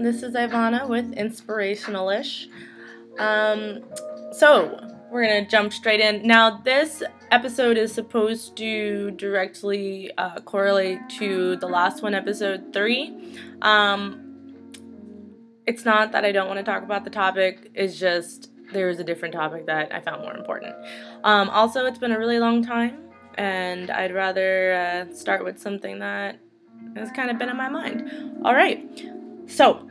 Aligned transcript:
This 0.00 0.22
is 0.22 0.32
Ivana 0.32 0.88
with 0.88 1.14
Inspirationalish. 1.14 2.46
Um, 3.18 3.84
so, 4.32 4.80
we're 5.12 5.26
to 5.26 5.46
jump 5.46 5.74
straight 5.74 6.00
in. 6.00 6.26
Now, 6.26 6.62
this 6.62 7.02
episode 7.30 7.76
is 7.76 7.92
supposed 7.92 8.56
to 8.56 9.10
directly 9.10 10.10
uh, 10.16 10.40
correlate 10.40 11.00
to 11.18 11.56
the 11.56 11.66
last 11.66 12.02
one, 12.02 12.14
episode 12.14 12.72
3. 12.72 13.36
Um, 13.60 14.62
it's 15.66 15.84
not 15.84 16.12
that 16.12 16.24
I 16.24 16.32
don't 16.32 16.48
want 16.48 16.58
to 16.58 16.64
talk 16.64 16.82
about 16.82 17.04
the 17.04 17.10
topic, 17.10 17.70
it's 17.74 17.98
just 17.98 18.50
there's 18.72 19.00
a 19.00 19.04
different 19.04 19.34
topic 19.34 19.66
that 19.66 19.92
I 19.92 20.00
found 20.00 20.22
more 20.22 20.34
important. 20.34 20.76
Um, 21.24 21.50
also, 21.50 21.84
it's 21.84 21.98
been 21.98 22.12
a 22.12 22.18
really 22.18 22.38
long 22.38 22.64
time, 22.64 23.02
and 23.34 23.90
I'd 23.90 24.14
rather 24.14 24.72
uh, 24.72 25.14
start 25.14 25.44
with 25.44 25.58
something 25.58 25.98
that 25.98 26.40
has 26.96 27.10
kind 27.10 27.30
of 27.30 27.38
been 27.38 27.50
in 27.50 27.56
my 27.58 27.68
mind. 27.68 28.40
All 28.46 28.54
right, 28.54 28.80
so 29.46 29.89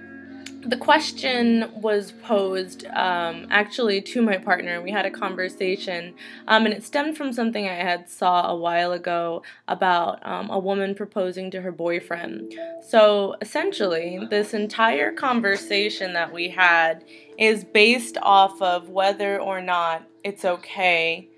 the 0.62 0.78
question 0.78 1.72
was 1.76 2.12
posed 2.24 2.86
um, 2.88 3.48
actually 3.50 4.02
to 4.02 4.22
my 4.22 4.38
partner. 4.38 4.82
We 4.82 4.92
had 4.92 5.06
a 5.06 5.12
conversation, 5.12 6.14
um, 6.48 6.66
and 6.66 6.74
it 6.74 6.84
stemmed 6.84 7.18
from 7.18 7.32
something 7.32 7.68
I 7.68 7.76
had 7.76 8.10
saw 8.10 8.50
a 8.50 8.56
while 8.56 8.92
ago 8.92 9.44
about 9.68 10.26
um, 10.28 10.50
a 10.50 10.60
woman 10.60 10.96
proposing 10.96 11.50
to 11.52 11.62
her 11.62 11.72
boyfriend. 11.72 12.54
So 12.86 13.36
essentially, 13.42 14.20
this 14.30 14.54
entire 14.54 15.14
conversation 15.14 16.14
that 16.14 16.34
we 16.34 16.50
had 16.50 17.06
is 17.38 17.64
based 17.64 18.18
off 18.22 18.62
of 18.62 18.90
whether 18.90 19.40
or 19.40 19.62
not 19.62 20.04
it's 20.24 20.44
okay 20.44 21.30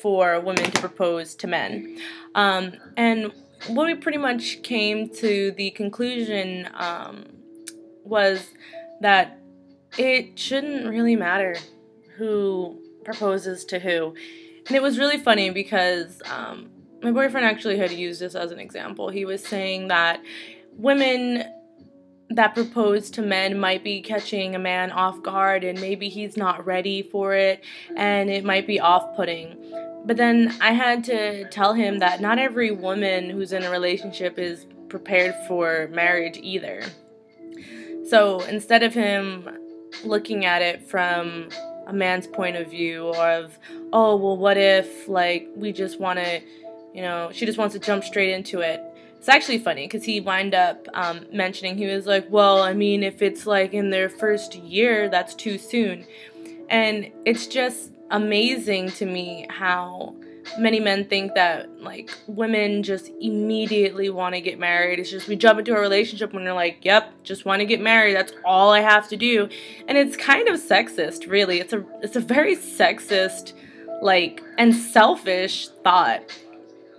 for 0.00 0.40
women 0.40 0.70
to 0.70 0.80
propose 0.80 1.34
to 1.34 1.46
men, 1.46 1.98
um, 2.34 2.72
and 2.96 3.32
what 3.68 3.86
we 3.86 3.94
pretty 3.94 4.16
much 4.16 4.62
came 4.62 5.10
to 5.10 5.50
the 5.52 5.70
conclusion 5.72 6.66
um, 6.72 7.26
was 8.10 8.50
that 9.00 9.38
it 9.96 10.38
shouldn't 10.38 10.86
really 10.86 11.16
matter 11.16 11.56
who 12.16 12.78
proposes 13.04 13.64
to 13.66 13.78
who. 13.78 14.14
And 14.66 14.76
it 14.76 14.82
was 14.82 14.98
really 14.98 15.16
funny 15.16 15.50
because 15.50 16.20
um, 16.30 16.68
my 17.02 17.10
boyfriend 17.10 17.46
actually 17.46 17.78
had 17.78 17.90
used 17.90 18.20
this 18.20 18.34
as 18.34 18.50
an 18.50 18.58
example. 18.58 19.08
He 19.08 19.24
was 19.24 19.42
saying 19.42 19.88
that 19.88 20.20
women 20.76 21.44
that 22.28 22.54
propose 22.54 23.10
to 23.10 23.22
men 23.22 23.58
might 23.58 23.82
be 23.82 24.00
catching 24.00 24.54
a 24.54 24.58
man 24.58 24.92
off 24.92 25.20
guard 25.22 25.64
and 25.64 25.80
maybe 25.80 26.08
he's 26.08 26.36
not 26.36 26.64
ready 26.64 27.02
for 27.02 27.34
it 27.34 27.64
and 27.96 28.30
it 28.30 28.44
might 28.44 28.66
be 28.66 28.78
off 28.78 29.16
putting. 29.16 29.56
But 30.04 30.16
then 30.16 30.54
I 30.60 30.72
had 30.72 31.04
to 31.04 31.48
tell 31.50 31.74
him 31.74 31.98
that 31.98 32.20
not 32.20 32.38
every 32.38 32.70
woman 32.70 33.30
who's 33.30 33.52
in 33.52 33.64
a 33.64 33.70
relationship 33.70 34.38
is 34.38 34.66
prepared 34.88 35.34
for 35.48 35.88
marriage 35.92 36.38
either. 36.40 36.82
So 38.10 38.40
instead 38.40 38.82
of 38.82 38.92
him 38.92 39.48
looking 40.02 40.44
at 40.44 40.62
it 40.62 40.82
from 40.82 41.48
a 41.86 41.92
man's 41.92 42.26
point 42.26 42.56
of 42.56 42.68
view 42.68 43.04
or 43.04 43.30
of, 43.30 43.56
oh, 43.92 44.16
well, 44.16 44.36
what 44.36 44.56
if, 44.56 45.08
like, 45.08 45.48
we 45.54 45.72
just 45.72 46.00
want 46.00 46.18
to, 46.18 46.40
you 46.92 47.02
know, 47.02 47.30
she 47.32 47.46
just 47.46 47.56
wants 47.56 47.72
to 47.74 47.78
jump 47.78 48.02
straight 48.02 48.32
into 48.32 48.62
it. 48.62 48.80
It's 49.16 49.28
actually 49.28 49.58
funny 49.58 49.86
because 49.86 50.02
he 50.02 50.20
wind 50.20 50.56
up 50.56 50.88
um, 50.92 51.24
mentioning, 51.32 51.78
he 51.78 51.86
was 51.86 52.06
like, 52.06 52.26
well, 52.30 52.60
I 52.62 52.72
mean, 52.72 53.04
if 53.04 53.22
it's 53.22 53.46
like 53.46 53.74
in 53.74 53.90
their 53.90 54.08
first 54.08 54.56
year, 54.56 55.08
that's 55.08 55.32
too 55.32 55.56
soon. 55.56 56.04
And 56.68 57.12
it's 57.24 57.46
just 57.46 57.92
amazing 58.10 58.90
to 58.92 59.06
me 59.06 59.46
how 59.50 60.16
many 60.58 60.80
men 60.80 61.04
think 61.04 61.34
that 61.34 61.68
like 61.80 62.10
women 62.26 62.82
just 62.82 63.10
immediately 63.20 64.10
want 64.10 64.34
to 64.34 64.40
get 64.40 64.58
married. 64.58 64.98
It's 64.98 65.10
just 65.10 65.28
we 65.28 65.36
jump 65.36 65.58
into 65.58 65.74
a 65.74 65.80
relationship 65.80 66.32
when 66.32 66.44
they're 66.44 66.54
like, 66.54 66.84
"Yep, 66.84 67.24
just 67.24 67.44
want 67.44 67.60
to 67.60 67.66
get 67.66 67.80
married. 67.80 68.14
That's 68.14 68.32
all 68.44 68.70
I 68.70 68.80
have 68.80 69.08
to 69.08 69.16
do." 69.16 69.48
And 69.88 69.96
it's 69.96 70.16
kind 70.16 70.48
of 70.48 70.56
sexist, 70.56 71.30
really. 71.30 71.60
It's 71.60 71.72
a 71.72 71.84
it's 72.02 72.16
a 72.16 72.20
very 72.20 72.56
sexist 72.56 73.52
like 74.02 74.42
and 74.58 74.74
selfish 74.74 75.68
thought 75.84 76.22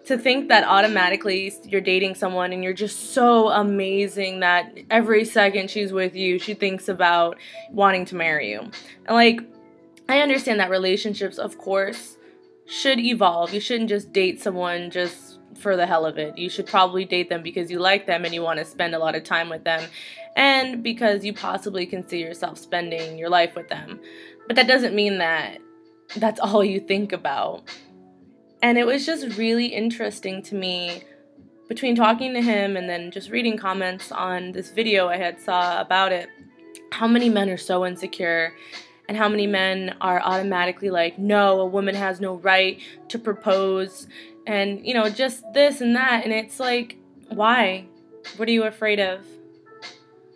to 0.05 0.17
think 0.17 0.49
that 0.49 0.65
automatically 0.65 1.53
you're 1.63 1.81
dating 1.81 2.15
someone 2.15 2.51
and 2.51 2.63
you're 2.63 2.73
just 2.73 3.13
so 3.13 3.49
amazing 3.49 4.39
that 4.41 4.77
every 4.89 5.23
second 5.23 5.69
she's 5.69 5.93
with 5.93 6.15
you, 6.15 6.39
she 6.39 6.53
thinks 6.53 6.89
about 6.89 7.37
wanting 7.71 8.05
to 8.05 8.15
marry 8.15 8.51
you. 8.51 8.59
And 8.59 8.71
like 9.09 9.41
I 10.09 10.19
understand 10.19 10.59
that 10.59 10.69
relationships, 10.69 11.37
of 11.37 11.57
course, 11.57 12.17
should 12.71 12.99
evolve. 12.99 13.53
You 13.53 13.59
shouldn't 13.59 13.89
just 13.89 14.13
date 14.13 14.41
someone 14.41 14.91
just 14.91 15.39
for 15.55 15.75
the 15.75 15.85
hell 15.85 16.05
of 16.05 16.17
it. 16.17 16.37
You 16.37 16.49
should 16.49 16.67
probably 16.67 17.03
date 17.03 17.27
them 17.27 17.43
because 17.43 17.69
you 17.69 17.79
like 17.79 18.07
them 18.07 18.23
and 18.23 18.33
you 18.33 18.41
want 18.41 18.59
to 18.59 18.65
spend 18.65 18.95
a 18.95 18.99
lot 18.99 19.13
of 19.13 19.25
time 19.25 19.49
with 19.49 19.65
them 19.65 19.83
and 20.37 20.81
because 20.81 21.25
you 21.25 21.33
possibly 21.33 21.85
can 21.85 22.07
see 22.07 22.21
yourself 22.21 22.57
spending 22.57 23.17
your 23.17 23.27
life 23.27 23.55
with 23.55 23.67
them. 23.67 23.99
But 24.47 24.55
that 24.55 24.67
doesn't 24.67 24.95
mean 24.95 25.17
that 25.17 25.57
that's 26.15 26.39
all 26.39 26.63
you 26.63 26.79
think 26.79 27.11
about. 27.11 27.63
And 28.63 28.77
it 28.77 28.85
was 28.85 29.05
just 29.05 29.37
really 29.37 29.65
interesting 29.65 30.41
to 30.43 30.55
me 30.55 31.03
between 31.67 31.95
talking 31.95 32.33
to 32.33 32.41
him 32.41 32.77
and 32.77 32.89
then 32.89 33.11
just 33.11 33.31
reading 33.31 33.57
comments 33.57 34.13
on 34.13 34.53
this 34.53 34.71
video 34.71 35.07
I 35.07 35.17
had 35.17 35.39
saw 35.39 35.79
about 35.79 36.11
it 36.11 36.27
how 36.91 37.07
many 37.07 37.29
men 37.29 37.49
are 37.49 37.57
so 37.57 37.85
insecure 37.85 38.53
and 39.11 39.17
how 39.17 39.27
many 39.27 39.45
men 39.45 39.93
are 39.99 40.21
automatically 40.21 40.89
like, 40.89 41.19
no, 41.19 41.59
a 41.59 41.65
woman 41.65 41.95
has 41.95 42.21
no 42.21 42.35
right 42.35 42.79
to 43.09 43.19
propose, 43.19 44.07
and 44.47 44.87
you 44.87 44.93
know, 44.93 45.09
just 45.09 45.43
this 45.53 45.81
and 45.81 45.93
that. 45.97 46.23
And 46.23 46.31
it's 46.31 46.61
like, 46.61 46.95
why? 47.27 47.87
What 48.37 48.47
are 48.47 48.53
you 48.53 48.63
afraid 48.63 49.01
of? 49.01 49.25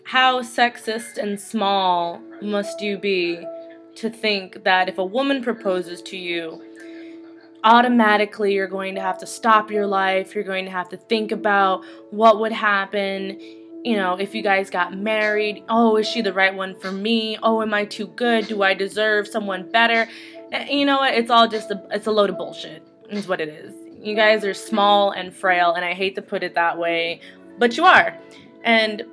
How 0.04 0.42
sexist 0.42 1.18
and 1.18 1.40
small 1.40 2.20
must 2.42 2.82
you 2.82 2.98
be 2.98 3.48
to 3.96 4.10
think 4.10 4.66
that 4.66 4.90
if 4.90 4.98
a 4.98 5.06
woman 5.06 5.42
proposes 5.42 6.02
to 6.02 6.18
you, 6.18 6.62
automatically 7.64 8.56
you're 8.56 8.68
going 8.68 8.96
to 8.96 9.02
have 9.02 9.18
to 9.20 9.26
stop 9.26 9.72
your 9.72 9.88
life, 9.88 10.36
you're 10.36 10.44
going 10.44 10.66
to 10.66 10.72
have 10.72 10.90
to 10.90 10.98
think 10.98 11.32
about 11.32 11.86
what 12.12 12.42
would 12.42 12.52
happen 12.52 13.40
you 13.86 13.96
know, 13.96 14.16
if 14.16 14.34
you 14.34 14.42
guys 14.42 14.72
got 14.72 14.98
married, 14.98 15.64
oh, 15.70 15.98
is 15.98 16.08
she 16.08 16.22
the 16.24 16.34
right 16.34 16.54
one 16.54 16.74
for 16.74 16.92
me? 16.92 17.38
Oh, 17.44 17.62
am 17.62 17.72
I 17.72 17.86
too 17.86 18.08
good? 18.08 18.48
Do 18.48 18.64
I 18.64 18.74
deserve 18.74 19.28
someone 19.28 19.70
better? 19.70 20.10
And 20.52 20.68
you 20.72 20.88
know 20.88 20.98
what? 20.98 21.14
It's 21.14 21.30
all 21.30 21.48
just 21.48 21.70
a, 21.70 21.86
it's 21.92 22.08
a 22.08 22.12
load 22.12 22.32
of 22.32 22.38
bullshit. 22.38 22.82
Is 23.12 23.28
what 23.28 23.40
it 23.40 23.50
is. 23.50 23.76
You 24.04 24.16
guys 24.16 24.44
are 24.44 24.56
small 24.56 25.12
and 25.12 25.32
frail, 25.32 25.74
and 25.74 25.86
I 25.86 25.94
hate 25.94 26.16
to 26.16 26.24
put 26.24 26.42
it 26.42 26.56
that 26.56 26.80
way, 26.80 27.22
but 27.60 27.78
you 27.78 27.86
are. 27.86 28.18
And 28.64 29.04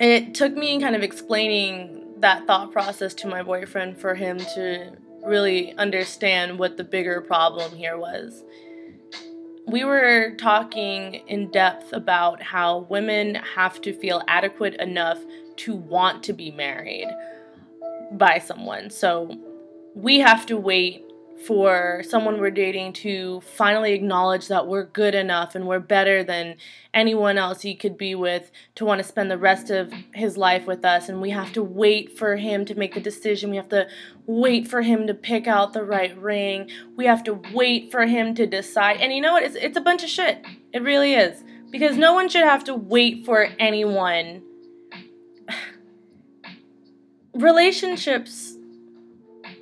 it 0.00 0.34
took 0.34 0.54
me 0.54 0.80
kind 0.80 0.96
of 0.96 1.02
explaining 1.02 2.14
that 2.20 2.46
thought 2.46 2.72
process 2.72 3.12
to 3.14 3.28
my 3.28 3.42
boyfriend 3.42 4.00
for 4.00 4.14
him 4.14 4.38
to 4.38 4.92
really 5.26 5.74
understand 5.74 6.58
what 6.58 6.78
the 6.78 6.84
bigger 6.84 7.20
problem 7.20 7.76
here 7.76 7.98
was 7.98 8.42
we 9.68 9.84
were 9.84 10.34
talking 10.36 11.14
in 11.26 11.50
depth 11.50 11.92
about 11.92 12.42
how 12.42 12.86
women 12.90 13.34
have 13.34 13.80
to 13.82 13.92
feel 13.92 14.22
adequate 14.26 14.74
enough 14.76 15.18
to 15.56 15.76
want 15.76 16.22
to 16.24 16.32
be 16.32 16.50
married 16.50 17.08
by 18.12 18.38
someone. 18.38 18.88
So 18.90 19.30
we 19.94 20.20
have 20.20 20.46
to 20.46 20.56
wait 20.56 21.04
for 21.46 22.02
someone 22.08 22.40
we're 22.40 22.50
dating 22.50 22.92
to 22.92 23.40
finally 23.40 23.92
acknowledge 23.92 24.48
that 24.48 24.66
we're 24.66 24.84
good 24.84 25.14
enough 25.14 25.54
and 25.54 25.66
we're 25.66 25.78
better 25.78 26.24
than 26.24 26.56
anyone 26.92 27.38
else 27.38 27.62
he 27.62 27.74
could 27.74 27.96
be 27.96 28.14
with 28.14 28.50
to 28.74 28.84
want 28.84 28.98
to 28.98 29.06
spend 29.06 29.30
the 29.30 29.38
rest 29.38 29.70
of 29.70 29.92
his 30.14 30.36
life 30.36 30.66
with 30.66 30.84
us. 30.84 31.08
And 31.08 31.20
we 31.20 31.30
have 31.30 31.52
to 31.52 31.62
wait 31.62 32.18
for 32.18 32.36
him 32.36 32.64
to 32.66 32.74
make 32.74 32.94
the 32.94 33.00
decision. 33.00 33.50
We 33.50 33.56
have 33.56 33.68
to 33.70 33.86
wait 34.26 34.68
for 34.68 34.82
him 34.82 35.06
to 35.06 35.14
pick 35.14 35.46
out 35.46 35.72
the 35.72 35.84
right 35.84 36.16
ring. 36.18 36.70
We 36.96 37.06
have 37.06 37.22
to 37.24 37.40
wait 37.54 37.90
for 37.90 38.06
him 38.06 38.34
to 38.34 38.46
decide. 38.46 39.00
And 39.00 39.12
you 39.12 39.20
know 39.20 39.32
what? 39.32 39.44
It's, 39.44 39.56
it's 39.56 39.76
a 39.76 39.82
bunch 39.82 40.02
of 40.02 40.10
shit. 40.10 40.44
It 40.72 40.82
really 40.82 41.14
is. 41.14 41.42
Because 41.70 41.96
no 41.96 42.14
one 42.14 42.28
should 42.28 42.44
have 42.44 42.64
to 42.64 42.74
wait 42.74 43.24
for 43.24 43.48
anyone. 43.58 44.42
Relationships 47.34 48.57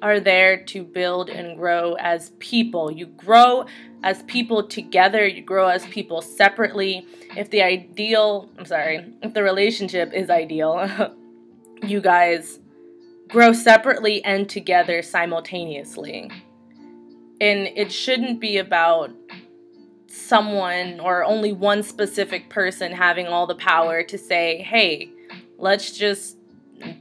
are 0.07 0.21
there 0.21 0.57
to 0.57 0.85
build 0.85 1.29
and 1.29 1.57
grow 1.57 1.95
as 1.95 2.31
people. 2.39 2.93
You 2.93 3.07
grow 3.07 3.67
as 4.05 4.23
people 4.23 4.63
together, 4.63 5.27
you 5.27 5.43
grow 5.43 5.67
as 5.67 5.85
people 5.87 6.23
separately. 6.23 7.05
If 7.37 7.51
the 7.51 7.63
ideal, 7.63 8.49
I'm 8.57 8.67
sorry, 8.67 9.13
if 9.23 9.35
the 9.35 9.43
relationship 9.43 10.13
is 10.13 10.31
ideal, 10.31 10.89
you 11.83 12.01
guys 12.01 12.61
grow 13.27 13.53
separately 13.53 14.25
and 14.25 14.49
together 14.49 15.03
simultaneously. 15.03 16.31
And 17.41 17.67
it 17.75 17.91
shouldn't 17.91 18.39
be 18.39 18.59
about 18.59 19.11
someone 20.07 21.01
or 21.01 21.25
only 21.25 21.53
one 21.53 21.83
specific 21.83 22.49
person 22.49 22.93
having 22.93 23.27
all 23.27 23.49
the 23.49 23.57
power 23.57 24.05
to 24.05 24.17
say, 24.17 24.63
hey, 24.63 25.11
let's 25.59 25.91
just 25.99 26.37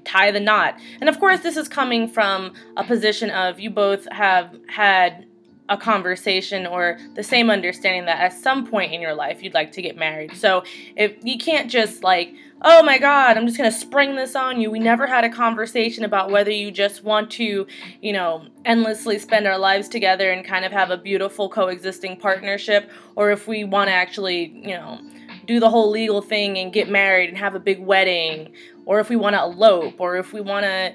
tie 0.03 0.31
the 0.31 0.39
knot. 0.39 0.79
And 0.99 1.09
of 1.09 1.19
course, 1.19 1.41
this 1.41 1.57
is 1.57 1.67
coming 1.67 2.07
from 2.07 2.53
a 2.77 2.83
position 2.83 3.29
of 3.29 3.59
you 3.59 3.69
both 3.69 4.07
have 4.11 4.55
had 4.67 5.25
a 5.67 5.77
conversation 5.77 6.67
or 6.67 6.99
the 7.15 7.23
same 7.23 7.49
understanding 7.49 8.05
that 8.05 8.19
at 8.19 8.33
some 8.33 8.67
point 8.67 8.93
in 8.93 9.01
your 9.01 9.15
life 9.15 9.41
you'd 9.41 9.55
like 9.55 9.71
to 9.71 9.81
get 9.81 9.97
married. 9.97 10.35
So 10.35 10.63
if 10.95 11.15
you 11.23 11.39
can't 11.39 11.71
just 11.71 12.03
like 12.03 12.35
oh 12.61 12.81
my 12.81 12.97
god, 12.97 13.37
I'm 13.37 13.45
just 13.45 13.57
to 13.57 13.71
spring 13.71 14.15
this 14.15 14.35
on 14.35 14.59
you. 14.59 14.71
We 14.71 14.79
never 14.79 15.05
had 15.05 15.23
a 15.23 15.29
conversation 15.29 16.03
about 16.03 16.31
whether 16.31 16.51
you 16.51 16.71
just 16.71 17.03
want 17.03 17.29
to, 17.31 17.67
you 18.01 18.13
know, 18.13 18.47
endlessly 18.65 19.19
spend 19.19 19.45
our 19.45 19.57
lives 19.57 19.87
together 19.87 20.31
and 20.31 20.43
kind 20.43 20.65
of 20.65 20.71
have 20.71 20.89
a 20.89 20.97
beautiful 20.97 21.47
coexisting 21.47 22.17
partnership, 22.17 22.89
or 23.15 23.31
if 23.31 23.47
we 23.47 23.63
want 23.63 23.89
to 23.89 23.93
actually, 23.93 24.47
you 24.47 24.75
know, 24.75 24.99
do 25.45 25.59
the 25.59 25.69
whole 25.69 25.91
legal 25.91 26.21
thing 26.21 26.57
and 26.57 26.73
get 26.73 26.89
married 26.89 27.29
and 27.29 27.37
have 27.37 27.53
a 27.53 27.59
big 27.59 27.79
wedding, 27.79 28.51
or 28.85 28.99
if 28.99 29.09
we 29.09 29.15
want 29.15 29.35
to 29.35 29.41
elope, 29.41 29.99
or 29.99 30.17
if 30.17 30.33
we 30.33 30.41
want 30.41 30.65
to, 30.65 30.93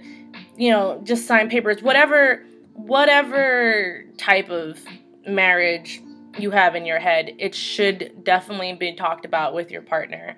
you 0.56 0.70
know, 0.70 1.00
just 1.04 1.26
sign 1.26 1.48
papers, 1.48 1.82
whatever 1.82 2.44
whatever 2.74 4.04
type 4.16 4.48
of 4.48 4.78
marriage 5.26 6.00
you 6.38 6.50
have 6.50 6.74
in 6.74 6.86
your 6.86 6.98
head, 6.98 7.34
it 7.38 7.54
should 7.54 8.24
definitely 8.24 8.72
be 8.74 8.94
talked 8.94 9.24
about 9.24 9.54
with 9.54 9.70
your 9.70 9.82
partner. 9.82 10.36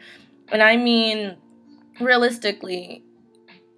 And 0.49 0.63
I 0.63 0.77
mean, 0.77 1.37
realistically, 2.01 3.05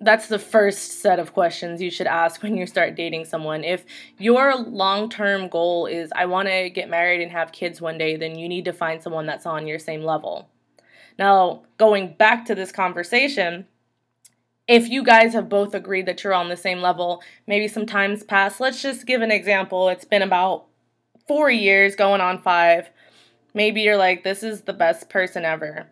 that's 0.01 0.29
the 0.29 0.39
first 0.39 1.01
set 1.01 1.19
of 1.19 1.33
questions 1.33 1.81
you 1.81 1.91
should 1.91 2.07
ask 2.07 2.43
when 2.43 2.57
you 2.57 2.67
start 2.67 2.95
dating 2.95 3.25
someone. 3.25 3.65
If 3.65 3.85
your 4.19 4.57
long 4.57 5.09
term 5.09 5.49
goal 5.49 5.87
is, 5.87 6.11
I 6.15 6.27
want 6.27 6.49
to 6.49 6.71
get 6.71 6.89
married 6.89 7.23
and 7.23 7.31
have 7.33 7.53
kids 7.53 7.81
one 7.81 7.99
day, 7.99 8.17
then 8.17 8.39
you 8.39 8.49
need 8.49 8.65
to 8.67 8.73
find 8.73 9.03
someone 9.03 9.27
that's 9.27 9.47
on 9.47 9.67
your 9.67 9.79
same 9.79 10.03
level. 10.03 10.49
Now, 11.19 11.63
going 11.79 12.15
back 12.15 12.45
to 12.47 12.55
this 12.55 12.73
conversation, 12.73 13.67
if 14.67 14.89
you 14.89 15.03
guys 15.03 15.35
have 15.35 15.49
both 15.49 15.75
agreed 15.75 16.07
that 16.07 16.25
you're 16.25 16.35
on 16.35 16.49
the 16.49 16.57
same 16.57 16.81
level, 16.81 17.23
maybe 17.47 17.69
some 17.69 17.87
times 17.87 18.25
pass. 18.25 18.61
Let's 18.61 18.83
just 18.83 19.07
give 19.07 19.23
an 19.23 19.31
example. 19.31 19.89
It's 19.89 20.05
been 20.05 20.23
about 20.23 20.67
four 21.29 21.51
years, 21.51 21.95
going 21.95 22.21
on 22.21 22.41
five. 22.41 22.89
Maybe 23.53 23.83
you're 23.83 23.97
like, 23.97 24.25
this 24.25 24.43
is 24.43 24.63
the 24.63 24.73
best 24.73 25.09
person 25.09 25.45
ever. 25.45 25.87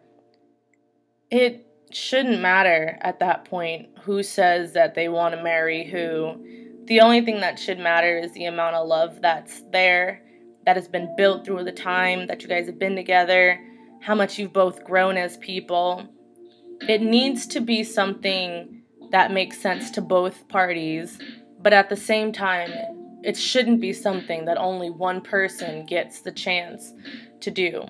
It 1.31 1.67
shouldn't 1.91 2.41
matter 2.41 2.99
at 3.03 3.21
that 3.21 3.45
point 3.45 3.91
who 4.03 4.23
says 4.23 4.73
that 4.73 4.95
they 4.95 5.09
want 5.09 5.35
to 5.35 5.43
marry 5.43 5.85
who. 5.85 6.85
The 6.87 7.01
only 7.01 7.21
thing 7.21 7.41
that 7.41 7.59
should 7.59 7.79
matter 7.79 8.19
is 8.19 8.33
the 8.33 8.47
amount 8.47 8.75
of 8.75 8.89
love 8.89 9.21
that's 9.21 9.63
there, 9.71 10.23
that 10.67 10.77
has 10.77 10.89
been 10.89 11.15
built 11.17 11.45
through 11.45 11.65
the 11.65 11.73
time 11.73 12.27
that 12.27 12.43
you 12.43 12.49
guys 12.49 12.67
have 12.67 12.79
been 12.79 12.97
together, 12.97 13.61
how 14.03 14.15
much 14.15 14.39
you've 14.39 14.53
both 14.53 14.85
grown 14.85 15.17
as 15.17 15.37
people. 15.39 16.09
It 16.89 17.01
needs 17.01 17.47
to 17.49 17.61
be 17.61 17.85
something 17.85 18.83
that 19.13 19.31
makes 19.31 19.59
sense 19.59 19.91
to 19.93 20.01
both 20.01 20.49
parties, 20.49 21.19
but 21.61 21.73
at 21.73 21.89
the 21.89 21.97
same 21.97 22.33
time, 22.33 22.71
it 23.23 23.37
shouldn't 23.37 23.81
be 23.81 23.93
something 23.93 24.47
that 24.47 24.59
only 24.59 24.91
one 24.91 25.21
person 25.21 25.87
gets 25.87 26.23
the 26.23 26.33
chance 26.33 26.93
to 27.41 27.51
do. 27.51 27.85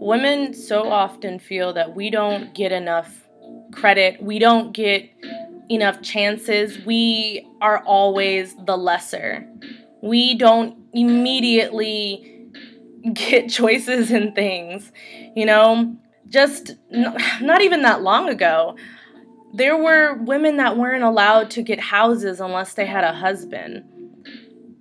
Women 0.00 0.54
so 0.54 0.88
often 0.88 1.38
feel 1.38 1.74
that 1.74 1.94
we 1.94 2.08
don't 2.08 2.54
get 2.54 2.72
enough 2.72 3.28
credit, 3.72 4.22
we 4.22 4.38
don't 4.38 4.72
get 4.72 5.10
enough 5.68 6.00
chances, 6.00 6.78
we 6.86 7.46
are 7.60 7.82
always 7.84 8.54
the 8.64 8.76
lesser. 8.76 9.46
We 10.00 10.34
don't 10.34 10.78
immediately 10.94 12.37
get 13.14 13.50
choices 13.50 14.10
in 14.10 14.32
things. 14.32 14.92
You 15.34 15.46
know, 15.46 15.96
just 16.28 16.76
not 16.90 17.62
even 17.62 17.82
that 17.82 18.02
long 18.02 18.28
ago, 18.28 18.76
there 19.52 19.76
were 19.76 20.14
women 20.14 20.58
that 20.58 20.76
weren't 20.76 21.04
allowed 21.04 21.50
to 21.52 21.62
get 21.62 21.80
houses 21.80 22.40
unless 22.40 22.74
they 22.74 22.86
had 22.86 23.04
a 23.04 23.12
husband. 23.12 23.84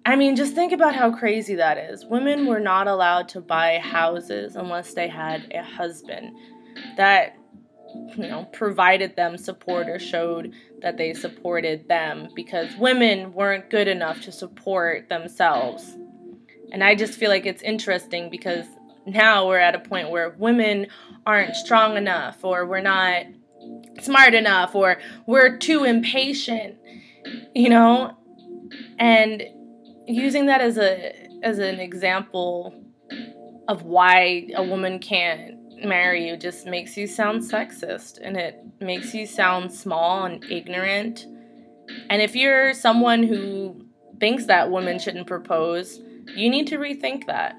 I 0.06 0.16
mean, 0.16 0.36
just 0.36 0.56
think 0.56 0.72
about 0.72 0.96
how 0.96 1.12
crazy 1.12 1.56
that 1.56 1.78
is. 1.78 2.06
Women 2.06 2.46
were 2.46 2.60
not 2.60 2.88
allowed 2.88 3.28
to 3.30 3.42
buy 3.42 3.80
houses 3.80 4.56
unless 4.56 4.94
they 4.94 5.08
had 5.08 5.52
a 5.54 5.62
husband 5.64 6.36
that, 6.96 7.36
you 8.16 8.28
know, 8.28 8.46
provided 8.54 9.16
them 9.16 9.38
support 9.38 9.90
or 9.90 10.00
showed 10.00 10.54
that 10.82 10.98
they 10.98 11.14
supported 11.14 11.88
them 11.90 12.30
because 12.36 12.74
women 12.78 13.34
weren't 13.34 13.70
good 13.70 13.88
enough 13.88 14.22
to 14.22 14.32
support 14.32 15.10
themselves. 15.10 15.98
And 16.72 16.84
I 16.84 16.96
just 16.96 17.14
feel 17.14 17.30
like 17.30 17.46
it's 17.46 17.62
interesting 17.62 18.30
because 18.30 18.66
now 19.06 19.48
we're 19.48 19.60
at 19.60 19.76
a 19.76 19.80
point 19.80 20.10
where 20.10 20.36
women 20.38 20.88
aren't 21.26 21.56
strong 21.56 21.98
enough 21.98 22.44
or 22.44 22.66
we're 22.66 22.82
not 22.82 23.26
smart 24.02 24.34
enough 24.34 24.76
or 24.76 24.98
we're 25.26 25.58
too 25.58 25.84
impatient, 25.84 26.76
you 27.56 27.70
know? 27.70 28.18
And 29.00 29.44
using 30.08 30.46
that 30.48 30.62
as 30.62 30.78
a 30.78 31.28
as 31.44 31.60
an 31.60 31.80
example 31.80 32.74
of 33.68 33.84
why 33.84 34.48
a 34.56 34.64
woman 34.64 35.00
can't 35.00 35.56
marry 35.86 36.28
you 36.28 36.38
just 36.38 36.66
makes 36.66 36.98
you 36.98 37.06
sound 37.06 37.42
sexist 37.42 38.18
and 38.22 38.36
it 38.36 38.60
makes 38.80 39.14
you 39.14 39.26
sound 39.26 39.72
small 39.72 40.26
and 40.26 40.44
ignorant. 40.46 41.26
And 42.10 42.22
if 42.22 42.36
you're 42.36 42.74
someone 42.74 43.24
who 43.24 43.86
thinks 44.20 44.46
that 44.46 44.72
women 44.72 44.98
shouldn't 45.00 45.28
propose, 45.28 46.02
you 46.36 46.50
need 46.50 46.68
to 46.68 46.78
rethink 46.78 47.26
that. 47.28 47.56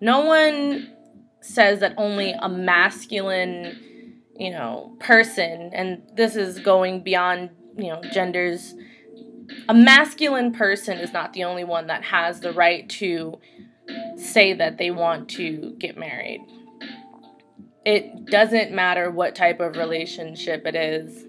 No 0.00 0.24
one 0.24 0.94
says 1.40 1.80
that 1.80 1.94
only 1.96 2.32
a 2.32 2.48
masculine, 2.48 4.20
you 4.36 4.50
know, 4.50 4.96
person, 5.00 5.70
and 5.72 6.02
this 6.14 6.36
is 6.36 6.58
going 6.58 7.02
beyond, 7.02 7.50
you 7.76 7.88
know, 7.88 8.00
genders 8.12 8.74
a 9.68 9.74
masculine 9.74 10.52
person 10.52 10.98
is 10.98 11.12
not 11.12 11.32
the 11.32 11.44
only 11.44 11.64
one 11.64 11.86
that 11.86 12.04
has 12.04 12.40
the 12.40 12.52
right 12.52 12.88
to 12.90 13.38
say 14.16 14.52
that 14.52 14.78
they 14.78 14.90
want 14.90 15.28
to 15.30 15.74
get 15.78 15.96
married. 15.96 16.40
It 17.84 18.26
doesn't 18.26 18.72
matter 18.72 19.10
what 19.10 19.34
type 19.34 19.60
of 19.60 19.76
relationship 19.76 20.66
it 20.66 20.74
is. 20.74 21.24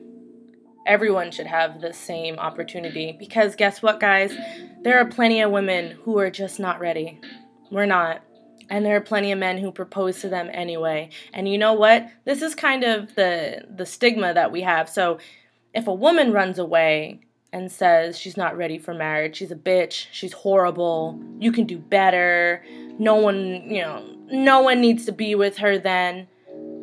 Everyone 0.85 1.31
should 1.31 1.47
have 1.47 1.81
the 1.81 1.93
same 1.93 2.39
opportunity 2.39 3.15
because 3.17 3.55
guess 3.55 3.81
what, 3.81 3.99
guys? 3.99 4.35
There 4.81 4.99
are 4.99 5.05
plenty 5.05 5.41
of 5.41 5.51
women 5.51 5.97
who 6.03 6.17
are 6.19 6.31
just 6.31 6.59
not 6.59 6.79
ready. 6.79 7.19
We're 7.71 7.85
not. 7.85 8.21
And 8.69 8.85
there 8.85 8.95
are 8.95 9.01
plenty 9.01 9.31
of 9.31 9.39
men 9.39 9.57
who 9.57 9.71
propose 9.71 10.21
to 10.21 10.29
them 10.29 10.49
anyway. 10.53 11.09
And 11.33 11.49
you 11.49 11.57
know 11.57 11.73
what? 11.73 12.07
This 12.25 12.41
is 12.41 12.55
kind 12.55 12.83
of 12.83 13.15
the 13.15 13.65
the 13.69 13.85
stigma 13.85 14.33
that 14.33 14.51
we 14.51 14.61
have. 14.61 14.89
So 14.89 15.19
if 15.73 15.87
a 15.87 15.93
woman 15.93 16.31
runs 16.31 16.59
away, 16.59 17.21
and 17.51 17.71
says 17.71 18.17
she's 18.17 18.37
not 18.37 18.57
ready 18.57 18.77
for 18.77 18.93
marriage. 18.93 19.37
She's 19.37 19.51
a 19.51 19.55
bitch. 19.55 20.07
She's 20.11 20.33
horrible. 20.33 21.19
You 21.39 21.51
can 21.51 21.65
do 21.65 21.77
better. 21.77 22.63
No 22.99 23.15
one, 23.15 23.69
you 23.69 23.81
know, 23.81 24.05
no 24.31 24.61
one 24.61 24.81
needs 24.81 25.05
to 25.05 25.11
be 25.11 25.35
with 25.35 25.57
her 25.57 25.77
then. 25.77 26.27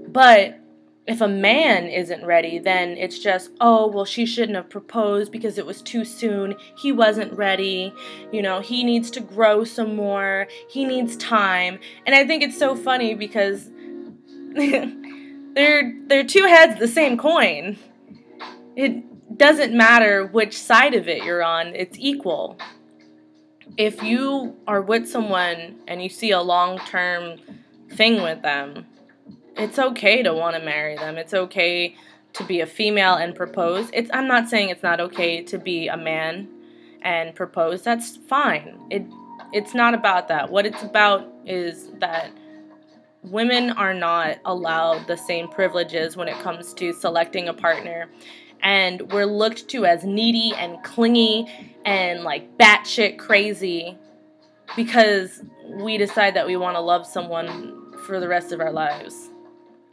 But 0.08 0.58
if 1.06 1.20
a 1.20 1.28
man 1.28 1.86
isn't 1.86 2.24
ready, 2.24 2.58
then 2.58 2.96
it's 2.96 3.18
just, 3.18 3.50
oh, 3.60 3.86
well, 3.86 4.04
she 4.04 4.26
shouldn't 4.26 4.56
have 4.56 4.68
proposed 4.68 5.30
because 5.30 5.56
it 5.56 5.64
was 5.64 5.80
too 5.80 6.04
soon. 6.04 6.56
He 6.76 6.90
wasn't 6.90 7.32
ready. 7.32 7.94
You 8.32 8.42
know, 8.42 8.60
he 8.60 8.82
needs 8.82 9.10
to 9.12 9.20
grow 9.20 9.62
some 9.62 9.94
more. 9.94 10.48
He 10.68 10.84
needs 10.84 11.16
time. 11.16 11.78
And 12.06 12.14
I 12.14 12.26
think 12.26 12.42
it's 12.42 12.58
so 12.58 12.74
funny 12.74 13.14
because 13.14 13.70
they're 14.54 15.94
they're 16.06 16.24
two 16.24 16.44
heads 16.46 16.80
the 16.80 16.88
same 16.88 17.16
coin. 17.16 17.78
It 18.74 19.38
doesn't 19.38 19.72
matter 19.72 20.26
which 20.26 20.58
side 20.58 20.94
of 20.94 21.08
it 21.08 21.24
you're 21.24 21.42
on, 21.42 21.68
it's 21.68 21.96
equal. 22.00 22.58
If 23.76 24.02
you 24.02 24.56
are 24.66 24.80
with 24.80 25.08
someone 25.08 25.76
and 25.86 26.02
you 26.02 26.08
see 26.08 26.30
a 26.30 26.40
long 26.40 26.78
term 26.78 27.38
thing 27.90 28.22
with 28.22 28.42
them, 28.42 28.86
it's 29.56 29.78
okay 29.78 30.22
to 30.22 30.34
want 30.34 30.56
to 30.56 30.62
marry 30.62 30.96
them. 30.96 31.16
It's 31.16 31.34
okay 31.34 31.96
to 32.34 32.44
be 32.44 32.60
a 32.60 32.66
female 32.66 33.14
and 33.14 33.34
propose. 33.34 33.88
It's 33.92 34.10
I'm 34.12 34.28
not 34.28 34.48
saying 34.48 34.68
it's 34.68 34.82
not 34.82 35.00
okay 35.00 35.42
to 35.42 35.58
be 35.58 35.88
a 35.88 35.96
man 35.96 36.48
and 37.02 37.34
propose. 37.34 37.82
That's 37.82 38.16
fine. 38.16 38.78
It 38.90 39.06
it's 39.52 39.74
not 39.74 39.94
about 39.94 40.28
that. 40.28 40.50
What 40.50 40.66
it's 40.66 40.82
about 40.82 41.26
is 41.44 41.88
that 42.00 42.30
women 43.22 43.70
are 43.70 43.94
not 43.94 44.38
allowed 44.44 45.06
the 45.06 45.16
same 45.16 45.48
privileges 45.48 46.16
when 46.16 46.28
it 46.28 46.38
comes 46.40 46.74
to 46.74 46.92
selecting 46.92 47.48
a 47.48 47.54
partner 47.54 48.08
and 48.62 49.12
we're 49.12 49.26
looked 49.26 49.68
to 49.68 49.84
as 49.84 50.04
needy 50.04 50.52
and 50.56 50.82
clingy 50.82 51.46
and 51.84 52.22
like 52.22 52.56
batshit 52.58 53.18
crazy 53.18 53.96
because 54.74 55.42
we 55.66 55.96
decide 55.96 56.34
that 56.34 56.46
we 56.46 56.56
want 56.56 56.76
to 56.76 56.80
love 56.80 57.06
someone 57.06 57.92
for 58.06 58.20
the 58.20 58.28
rest 58.28 58.52
of 58.52 58.60
our 58.60 58.72
lives. 58.72 59.30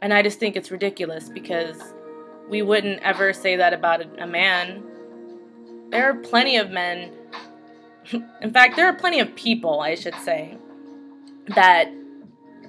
And 0.04 0.12
I 0.12 0.20
just 0.20 0.38
think 0.38 0.54
it's 0.54 0.70
ridiculous 0.70 1.30
because 1.30 1.94
we 2.50 2.60
wouldn't 2.60 3.00
ever 3.00 3.32
say 3.32 3.56
that 3.56 3.72
about 3.72 4.02
a 4.18 4.26
man. 4.26 4.84
There 5.88 6.10
are 6.10 6.14
plenty 6.16 6.58
of 6.58 6.70
men, 6.70 7.10
in 8.42 8.52
fact, 8.52 8.76
there 8.76 8.86
are 8.86 8.92
plenty 8.92 9.20
of 9.20 9.34
people, 9.34 9.80
I 9.80 9.94
should 9.94 10.14
say, 10.16 10.58
that 11.54 11.90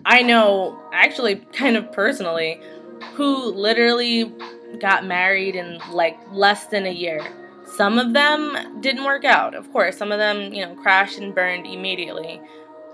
I 0.06 0.22
know 0.22 0.82
actually 0.94 1.36
kind 1.52 1.76
of 1.76 1.92
personally 1.92 2.62
who 3.16 3.52
literally 3.52 4.32
got 4.80 5.06
married 5.06 5.58
in 5.58 5.82
like 5.92 6.18
less 6.32 6.68
than 6.68 6.86
a 6.86 6.94
year. 6.94 7.20
Some 7.66 8.00
of 8.00 8.14
them 8.14 8.80
didn't 8.80 9.04
work 9.04 9.26
out, 9.26 9.56
of 9.56 9.70
course. 9.74 9.98
Some 9.98 10.14
of 10.14 10.20
them, 10.20 10.54
you 10.54 10.66
know, 10.66 10.74
crashed 10.76 11.20
and 11.20 11.36
burned 11.36 11.68
immediately. 11.68 12.40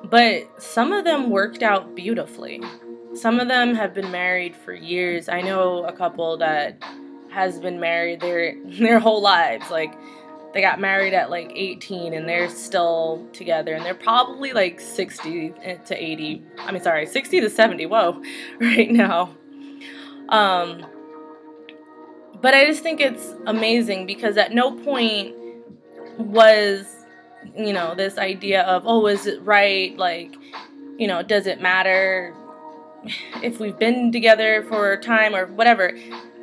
But 0.03 0.59
some 0.59 0.93
of 0.93 1.05
them 1.05 1.29
worked 1.29 1.61
out 1.61 1.93
beautifully. 1.93 2.59
Some 3.13 3.39
of 3.39 3.47
them 3.47 3.75
have 3.75 3.93
been 3.93 4.11
married 4.11 4.55
for 4.55 4.73
years. 4.73 5.27
I 5.29 5.41
know 5.41 5.83
a 5.85 5.91
couple 5.91 6.37
that 6.37 6.81
has 7.29 7.59
been 7.59 7.79
married 7.79 8.19
their 8.19 8.55
their 8.65 8.99
whole 8.99 9.21
lives. 9.21 9.69
Like 9.69 9.93
they 10.53 10.61
got 10.61 10.79
married 10.79 11.13
at 11.13 11.29
like 11.29 11.51
18 11.55 12.13
and 12.13 12.27
they're 12.27 12.49
still 12.49 13.25
together 13.31 13.73
and 13.73 13.85
they're 13.85 13.95
probably 13.95 14.51
like 14.51 14.79
60 14.79 15.53
to 15.85 16.03
80. 16.03 16.43
I 16.59 16.71
mean 16.71 16.81
sorry, 16.81 17.05
60 17.05 17.41
to 17.41 17.49
70. 17.49 17.85
Whoa, 17.85 18.21
right 18.59 18.91
now. 18.91 19.35
Um 20.29 20.85
but 22.41 22.53
I 22.55 22.65
just 22.65 22.81
think 22.81 22.99
it's 22.99 23.35
amazing 23.45 24.05
because 24.05 24.35
at 24.37 24.51
no 24.51 24.71
point 24.71 25.35
was 26.17 26.85
you 27.55 27.73
know 27.73 27.95
this 27.95 28.17
idea 28.17 28.63
of 28.63 28.83
oh 28.85 29.07
is 29.07 29.25
it 29.25 29.41
right 29.43 29.97
like 29.97 30.33
you 30.97 31.07
know 31.07 31.23
does 31.23 31.47
it 31.47 31.59
matter 31.59 32.35
if 33.41 33.59
we've 33.59 33.79
been 33.79 34.11
together 34.11 34.63
for 34.63 34.91
a 34.91 35.01
time 35.01 35.35
or 35.35 35.47
whatever 35.47 35.91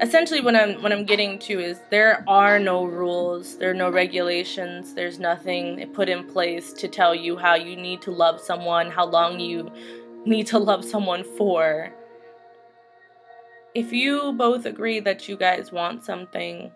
essentially 0.01 0.41
what 0.41 0.57
i'm 0.57 0.83
what 0.83 0.93
i'm 0.93 1.05
getting 1.05 1.39
to 1.39 1.61
is 1.61 1.79
there 1.91 2.25
are 2.27 2.59
no 2.59 2.85
rules 2.85 3.59
there 3.59 3.71
are 3.71 3.75
no 3.75 3.91
regulations 3.91 4.93
there's 4.95 5.21
nothing 5.21 5.89
put 5.95 6.09
in 6.09 6.27
place 6.27 6.73
to 6.73 6.89
tell 6.89 7.15
you 7.15 7.37
how 7.37 7.55
you 7.55 7.77
need 7.77 8.03
to 8.03 8.11
love 8.11 8.41
someone 8.41 8.91
how 8.91 9.07
long 9.07 9.39
you 9.39 9.71
need 10.29 10.47
to 10.49 10.59
love 10.59 10.85
someone 10.85 11.25
for. 11.25 11.93
If 13.75 13.93
you 13.93 14.33
both 14.33 14.67
agree 14.67 15.01
that 15.01 15.29
you 15.29 15.37
guys 15.37 15.73
want 15.73 16.05
something 16.05 16.73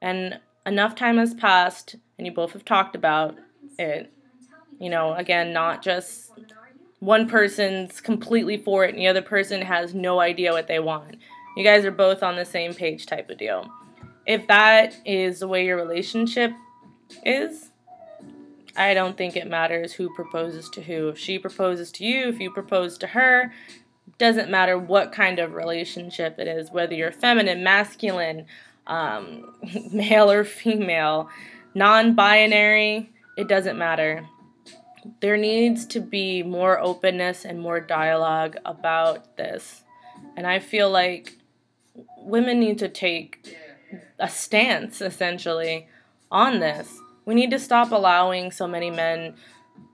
and 0.00 0.38
enough 0.66 0.94
time 0.94 1.18
has 1.18 1.34
passed 1.34 1.96
and 2.18 2.26
you 2.26 2.32
both 2.32 2.52
have 2.52 2.64
talked 2.64 2.96
about 2.96 3.36
it 3.78 4.10
you 4.78 4.88
know 4.88 5.14
again 5.14 5.52
not 5.52 5.82
just 5.82 6.32
one 7.04 7.28
person's 7.28 8.00
completely 8.00 8.56
for 8.56 8.82
it 8.84 8.90
and 8.90 8.98
the 8.98 9.06
other 9.06 9.20
person 9.20 9.60
has 9.60 9.94
no 9.94 10.20
idea 10.20 10.52
what 10.52 10.66
they 10.66 10.78
want. 10.78 11.16
You 11.54 11.62
guys 11.62 11.84
are 11.84 11.90
both 11.90 12.22
on 12.22 12.36
the 12.36 12.46
same 12.46 12.72
page 12.72 13.04
type 13.04 13.28
of 13.28 13.36
deal. 13.36 13.70
If 14.26 14.46
that 14.46 14.96
is 15.04 15.40
the 15.40 15.46
way 15.46 15.66
your 15.66 15.76
relationship 15.76 16.52
is, 17.22 17.70
I 18.74 18.94
don't 18.94 19.18
think 19.18 19.36
it 19.36 19.46
matters 19.46 19.92
who 19.92 20.14
proposes 20.14 20.70
to 20.70 20.82
who. 20.82 21.10
If 21.10 21.18
she 21.18 21.38
proposes 21.38 21.92
to 21.92 22.06
you, 22.06 22.28
if 22.28 22.40
you 22.40 22.50
propose 22.50 22.96
to 22.98 23.08
her, 23.08 23.52
doesn't 24.16 24.50
matter 24.50 24.78
what 24.78 25.12
kind 25.12 25.38
of 25.38 25.52
relationship 25.52 26.38
it 26.38 26.48
is, 26.48 26.70
whether 26.70 26.94
you're 26.94 27.12
feminine, 27.12 27.62
masculine, 27.62 28.46
um, 28.86 29.54
male 29.92 30.30
or 30.30 30.42
female, 30.42 31.28
non 31.74 32.14
binary, 32.14 33.12
it 33.36 33.46
doesn't 33.46 33.76
matter 33.76 34.26
there 35.20 35.36
needs 35.36 35.86
to 35.86 36.00
be 36.00 36.42
more 36.42 36.80
openness 36.80 37.44
and 37.44 37.60
more 37.60 37.80
dialogue 37.80 38.56
about 38.64 39.36
this. 39.36 39.82
And 40.36 40.46
I 40.46 40.58
feel 40.58 40.90
like 40.90 41.36
women 42.18 42.60
need 42.60 42.78
to 42.78 42.88
take 42.88 43.56
a 44.18 44.28
stance, 44.28 45.00
essentially, 45.00 45.88
on 46.30 46.60
this. 46.60 46.98
We 47.24 47.34
need 47.34 47.50
to 47.50 47.58
stop 47.58 47.92
allowing 47.92 48.50
so 48.50 48.66
many 48.66 48.90
men 48.90 49.34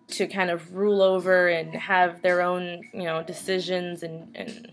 to 0.08 0.26
kind 0.26 0.50
of 0.50 0.74
rule 0.74 1.02
over 1.02 1.48
and 1.48 1.74
have 1.74 2.22
their 2.22 2.42
own, 2.42 2.82
you 2.92 3.04
know, 3.04 3.22
decisions 3.22 4.02
and, 4.02 4.34
and 4.36 4.72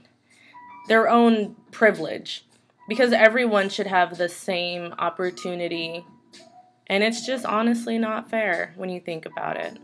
their 0.88 1.10
own 1.10 1.56
privilege. 1.72 2.44
Because 2.88 3.12
everyone 3.12 3.70
should 3.70 3.88
have 3.88 4.18
the 4.18 4.30
same 4.30 4.94
opportunity. 4.98 6.06
And 6.88 7.04
it's 7.04 7.26
just 7.26 7.46
honestly 7.46 7.98
not 7.98 8.30
fair 8.30 8.74
when 8.78 8.90
you 8.90 9.02
think 9.02 9.26
about 9.26 9.58
it 9.58 9.78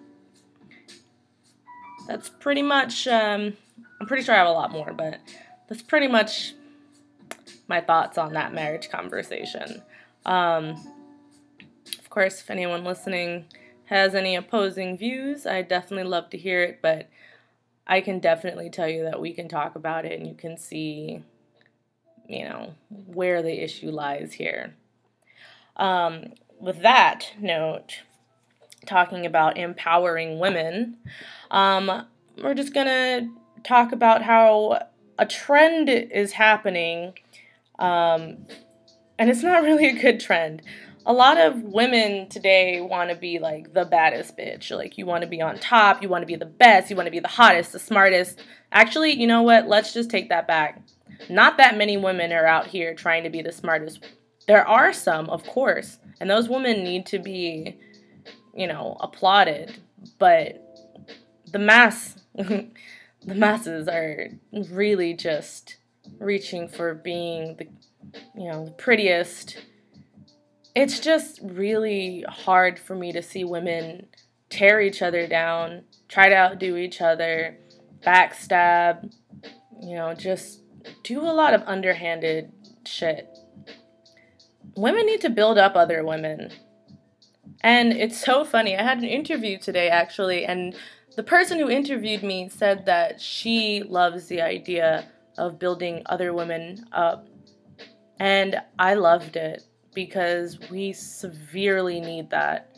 that's 2.07 2.29
pretty 2.29 2.61
much, 2.61 3.07
um, 3.07 3.53
I'm 3.99 4.07
pretty 4.07 4.23
sure 4.23 4.35
I 4.35 4.39
have 4.39 4.47
a 4.47 4.51
lot 4.51 4.71
more, 4.71 4.93
but 4.93 5.19
that's 5.67 5.81
pretty 5.81 6.07
much 6.07 6.53
my 7.67 7.81
thoughts 7.81 8.17
on 8.17 8.33
that 8.33 8.53
marriage 8.53 8.89
conversation. 8.89 9.81
Um, 10.25 10.75
of 11.99 12.09
course, 12.09 12.41
if 12.41 12.49
anyone 12.49 12.83
listening 12.83 13.45
has 13.85 14.15
any 14.15 14.35
opposing 14.35 14.97
views, 14.97 15.45
I'd 15.45 15.67
definitely 15.67 16.09
love 16.09 16.29
to 16.31 16.37
hear 16.37 16.61
it, 16.61 16.79
but 16.81 17.09
I 17.85 18.01
can 18.01 18.19
definitely 18.19 18.69
tell 18.69 18.87
you 18.87 19.03
that 19.03 19.19
we 19.19 19.33
can 19.33 19.47
talk 19.47 19.75
about 19.75 20.05
it 20.05 20.17
and 20.17 20.27
you 20.27 20.35
can 20.35 20.57
see, 20.57 21.23
you 22.27 22.45
know, 22.45 22.73
where 22.89 23.41
the 23.41 23.63
issue 23.63 23.89
lies 23.89 24.33
here. 24.33 24.75
Um, 25.75 26.33
with 26.59 26.81
that 26.81 27.33
note, 27.39 27.99
talking 28.85 29.25
about 29.25 29.57
empowering 29.57 30.39
women, 30.39 30.97
um, 31.51 32.05
we're 32.41 32.53
just 32.53 32.73
gonna 32.73 33.29
talk 33.63 33.91
about 33.91 34.21
how 34.21 34.87
a 35.17 35.25
trend 35.25 35.89
is 35.89 36.33
happening, 36.33 37.13
um, 37.79 38.45
and 39.17 39.29
it's 39.29 39.43
not 39.43 39.63
really 39.63 39.87
a 39.87 40.01
good 40.01 40.19
trend. 40.19 40.61
A 41.05 41.13
lot 41.13 41.37
of 41.37 41.61
women 41.63 42.29
today 42.29 42.79
want 42.79 43.09
to 43.09 43.15
be 43.15 43.37
like 43.37 43.73
the 43.73 43.83
baddest 43.83 44.37
bitch. 44.37 44.71
Like, 44.71 44.97
you 44.97 45.05
want 45.05 45.23
to 45.23 45.27
be 45.27 45.41
on 45.41 45.57
top, 45.59 46.01
you 46.01 46.07
want 46.07 46.21
to 46.21 46.25
be 46.25 46.37
the 46.37 46.45
best, 46.45 46.89
you 46.89 46.95
want 46.95 47.07
to 47.07 47.11
be 47.11 47.19
the 47.19 47.27
hottest, 47.27 47.73
the 47.73 47.79
smartest. 47.79 48.41
Actually, 48.71 49.11
you 49.11 49.27
know 49.27 49.41
what? 49.41 49.67
Let's 49.67 49.93
just 49.93 50.09
take 50.09 50.29
that 50.29 50.47
back. 50.47 50.81
Not 51.29 51.57
that 51.57 51.77
many 51.77 51.97
women 51.97 52.31
are 52.31 52.45
out 52.45 52.67
here 52.67 52.93
trying 52.93 53.23
to 53.23 53.29
be 53.29 53.41
the 53.41 53.51
smartest. 53.51 54.05
There 54.47 54.65
are 54.65 54.93
some, 54.93 55.29
of 55.29 55.43
course, 55.43 55.99
and 56.19 56.29
those 56.29 56.47
women 56.47 56.83
need 56.83 57.05
to 57.07 57.19
be 57.19 57.77
you 58.53 58.67
know, 58.67 58.97
applauded, 58.99 59.75
but 60.19 60.59
the 61.51 61.59
mass, 61.59 62.15
the 62.35 62.69
masses 63.25 63.87
are 63.87 64.29
really 64.51 65.13
just 65.13 65.77
reaching 66.19 66.67
for 66.67 66.93
being 66.93 67.55
the, 67.57 67.67
you 68.35 68.51
know, 68.51 68.65
the 68.65 68.71
prettiest. 68.71 69.57
It's 70.75 70.99
just 70.99 71.39
really 71.43 72.25
hard 72.27 72.79
for 72.79 72.95
me 72.95 73.11
to 73.11 73.21
see 73.21 73.43
women 73.43 74.07
tear 74.49 74.81
each 74.81 75.01
other 75.01 75.27
down, 75.27 75.83
try 76.07 76.29
to 76.29 76.35
outdo 76.35 76.77
each 76.77 77.01
other, 77.01 77.57
backstab, 78.05 79.11
you 79.81 79.95
know, 79.95 80.13
just 80.13 80.61
do 81.03 81.21
a 81.21 81.33
lot 81.33 81.53
of 81.53 81.63
underhanded 81.65 82.51
shit. 82.85 83.27
Women 84.75 85.05
need 85.05 85.21
to 85.21 85.29
build 85.29 85.57
up 85.57 85.75
other 85.75 86.03
women. 86.03 86.51
And 87.63 87.93
it's 87.93 88.19
so 88.19 88.43
funny. 88.43 88.77
I 88.77 88.83
had 88.83 88.97
an 88.97 89.05
interview 89.05 89.57
today 89.57 89.89
actually, 89.89 90.45
and 90.45 90.75
the 91.15 91.23
person 91.23 91.59
who 91.59 91.69
interviewed 91.69 92.21
me 92.21 92.49
said 92.49 92.85
that 92.85 93.21
she 93.21 93.83
loves 93.83 94.27
the 94.27 94.41
idea 94.41 95.07
of 95.37 95.59
building 95.59 96.03
other 96.07 96.33
women 96.33 96.85
up. 96.91 97.27
And 98.19 98.61
I 98.77 98.95
loved 98.95 99.35
it 99.35 99.63
because 99.93 100.59
we 100.69 100.93
severely 100.93 102.01
need 102.01 102.29
that. 102.31 102.75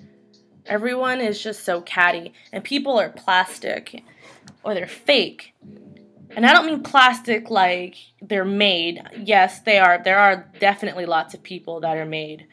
Everyone 0.66 1.22
is 1.22 1.42
just 1.42 1.64
so 1.64 1.82
catty, 1.82 2.34
and 2.52 2.64
people 2.64 3.00
are 3.00 3.10
plastic 3.10 4.04
or 4.64 4.74
they're 4.74 4.88
fake. 4.88 5.54
And 6.32 6.46
I 6.46 6.54
don't 6.54 6.66
mean 6.66 6.84
plastic 6.84 7.50
like 7.50 7.96
they're 8.22 8.44
made. 8.44 9.02
Yes, 9.24 9.62
they 9.62 9.78
are. 9.78 10.02
There 10.04 10.20
are 10.20 10.52
definitely 10.60 11.06
lots 11.06 11.34
of 11.34 11.44
people 11.44 11.80
that 11.82 11.98
are 11.98 12.06
made. 12.06 12.48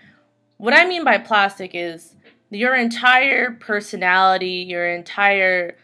What 0.58 0.74
I 0.74 0.86
mean 0.86 1.04
by 1.04 1.18
plastic 1.18 1.72
is 1.74 2.14
your 2.52 2.74
entire 2.74 3.52
personality, 3.52 4.66
your 4.68 4.86
entire 4.86 5.76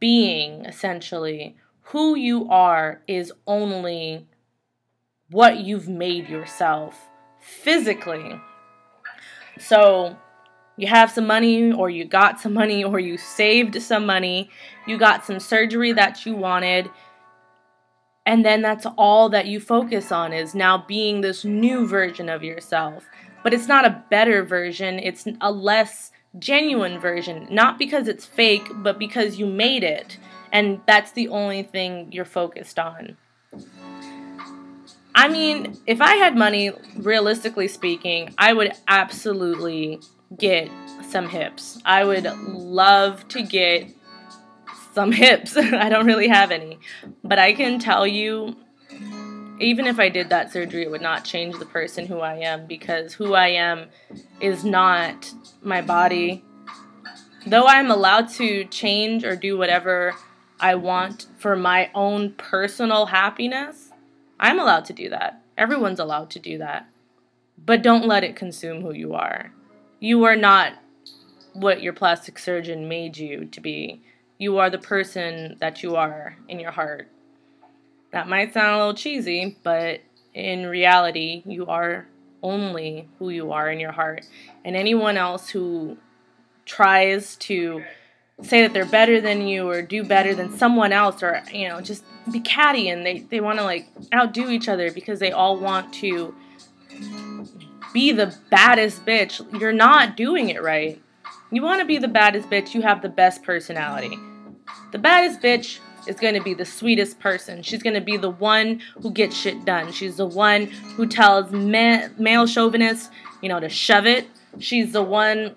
being, 0.00 0.64
essentially, 0.64 1.56
who 1.82 2.16
you 2.16 2.48
are 2.48 3.02
is 3.06 3.32
only 3.46 4.26
what 5.30 5.58
you've 5.58 5.88
made 5.88 6.28
yourself 6.28 6.98
physically. 7.40 8.40
So, 9.58 10.16
you 10.78 10.86
have 10.88 11.10
some 11.10 11.26
money, 11.26 11.72
or 11.72 11.90
you 11.90 12.04
got 12.04 12.40
some 12.40 12.54
money, 12.54 12.82
or 12.82 12.98
you 12.98 13.16
saved 13.16 13.80
some 13.80 14.06
money, 14.06 14.50
you 14.86 14.98
got 14.98 15.24
some 15.24 15.40
surgery 15.40 15.92
that 15.92 16.26
you 16.26 16.34
wanted, 16.34 16.90
and 18.26 18.44
then 18.44 18.60
that's 18.60 18.86
all 18.98 19.28
that 19.28 19.46
you 19.46 19.60
focus 19.60 20.10
on 20.10 20.32
is 20.32 20.54
now 20.54 20.84
being 20.86 21.20
this 21.20 21.44
new 21.44 21.86
version 21.86 22.28
of 22.28 22.42
yourself 22.42 23.04
but 23.46 23.54
it's 23.54 23.68
not 23.68 23.84
a 23.84 24.02
better 24.10 24.42
version, 24.42 24.98
it's 24.98 25.24
a 25.40 25.52
less 25.52 26.10
genuine 26.36 26.98
version. 26.98 27.46
Not 27.48 27.78
because 27.78 28.08
it's 28.08 28.26
fake, 28.26 28.66
but 28.74 28.98
because 28.98 29.38
you 29.38 29.46
made 29.46 29.84
it, 29.84 30.18
and 30.50 30.80
that's 30.84 31.12
the 31.12 31.28
only 31.28 31.62
thing 31.62 32.10
you're 32.10 32.24
focused 32.24 32.76
on. 32.80 33.16
I 35.14 35.28
mean, 35.28 35.78
if 35.86 36.00
I 36.00 36.16
had 36.16 36.36
money, 36.36 36.72
realistically 36.96 37.68
speaking, 37.68 38.34
I 38.36 38.52
would 38.52 38.72
absolutely 38.88 40.00
get 40.36 40.68
some 41.08 41.28
hips. 41.28 41.80
I 41.84 42.02
would 42.02 42.24
love 42.48 43.28
to 43.28 43.44
get 43.44 43.86
some 44.92 45.12
hips. 45.22 45.56
I 45.56 45.88
don't 45.88 46.06
really 46.06 46.26
have 46.26 46.50
any. 46.50 46.80
But 47.22 47.38
I 47.38 47.52
can 47.52 47.78
tell 47.78 48.08
you 48.08 48.56
even 49.58 49.86
if 49.86 49.98
I 49.98 50.08
did 50.08 50.28
that 50.30 50.52
surgery, 50.52 50.82
it 50.82 50.90
would 50.90 51.02
not 51.02 51.24
change 51.24 51.58
the 51.58 51.66
person 51.66 52.06
who 52.06 52.20
I 52.20 52.34
am 52.36 52.66
because 52.66 53.14
who 53.14 53.34
I 53.34 53.48
am 53.48 53.88
is 54.40 54.64
not 54.64 55.32
my 55.62 55.80
body. 55.80 56.44
Though 57.46 57.66
I'm 57.66 57.90
allowed 57.90 58.28
to 58.30 58.64
change 58.64 59.24
or 59.24 59.36
do 59.36 59.56
whatever 59.56 60.14
I 60.60 60.74
want 60.74 61.26
for 61.38 61.56
my 61.56 61.90
own 61.94 62.32
personal 62.32 63.06
happiness, 63.06 63.90
I'm 64.38 64.58
allowed 64.58 64.84
to 64.86 64.92
do 64.92 65.08
that. 65.10 65.42
Everyone's 65.56 66.00
allowed 66.00 66.30
to 66.30 66.38
do 66.38 66.58
that. 66.58 66.88
But 67.64 67.82
don't 67.82 68.06
let 68.06 68.24
it 68.24 68.36
consume 68.36 68.82
who 68.82 68.92
you 68.92 69.14
are. 69.14 69.52
You 70.00 70.24
are 70.24 70.36
not 70.36 70.74
what 71.54 71.82
your 71.82 71.94
plastic 71.94 72.38
surgeon 72.38 72.88
made 72.88 73.16
you 73.16 73.46
to 73.46 73.60
be. 73.60 74.02
You 74.38 74.58
are 74.58 74.68
the 74.68 74.78
person 74.78 75.56
that 75.60 75.82
you 75.82 75.96
are 75.96 76.36
in 76.48 76.60
your 76.60 76.72
heart. 76.72 77.08
That 78.16 78.28
might 78.28 78.54
sound 78.54 78.74
a 78.74 78.78
little 78.78 78.94
cheesy, 78.94 79.58
but 79.62 80.00
in 80.32 80.64
reality, 80.64 81.42
you 81.44 81.66
are 81.66 82.08
only 82.42 83.10
who 83.18 83.28
you 83.28 83.52
are 83.52 83.70
in 83.70 83.78
your 83.78 83.92
heart. 83.92 84.24
And 84.64 84.74
anyone 84.74 85.18
else 85.18 85.50
who 85.50 85.98
tries 86.64 87.36
to 87.36 87.84
say 88.40 88.62
that 88.62 88.72
they're 88.72 88.86
better 88.86 89.20
than 89.20 89.46
you 89.46 89.68
or 89.68 89.82
do 89.82 90.02
better 90.02 90.34
than 90.34 90.56
someone 90.56 90.92
else 90.92 91.22
or 91.22 91.42
you 91.52 91.68
know 91.68 91.82
just 91.82 92.04
be 92.32 92.40
catty 92.40 92.88
and 92.88 93.04
they, 93.04 93.18
they 93.18 93.40
want 93.42 93.58
to 93.58 93.64
like 93.64 93.86
outdo 94.14 94.48
each 94.48 94.66
other 94.66 94.90
because 94.90 95.20
they 95.20 95.32
all 95.32 95.58
want 95.58 95.92
to 95.92 96.34
be 97.92 98.12
the 98.12 98.34
baddest 98.50 99.04
bitch 99.04 99.60
you're 99.60 99.72
not 99.72 100.16
doing 100.16 100.48
it 100.48 100.62
right 100.62 101.02
you 101.50 101.62
want 101.62 101.80
to 101.80 101.86
be 101.86 101.98
the 101.98 102.08
baddest 102.08 102.48
bitch 102.50 102.74
you 102.74 102.82
have 102.82 103.00
the 103.00 103.08
best 103.08 103.42
personality 103.42 104.18
the 104.92 104.98
baddest 104.98 105.40
bitch 105.40 105.80
is 106.06 106.16
going 106.16 106.34
to 106.34 106.42
be 106.42 106.54
the 106.54 106.64
sweetest 106.64 107.18
person. 107.20 107.62
She's 107.62 107.82
going 107.82 107.94
to 107.94 108.00
be 108.00 108.16
the 108.16 108.30
one 108.30 108.80
who 109.02 109.10
gets 109.10 109.36
shit 109.36 109.64
done. 109.64 109.92
She's 109.92 110.16
the 110.16 110.26
one 110.26 110.66
who 110.66 111.06
tells 111.06 111.50
ma- 111.52 112.08
male 112.18 112.46
chauvinists, 112.46 113.10
you 113.42 113.48
know, 113.48 113.60
to 113.60 113.68
shove 113.68 114.06
it. 114.06 114.26
She's 114.58 114.92
the 114.92 115.02
one 115.02 115.54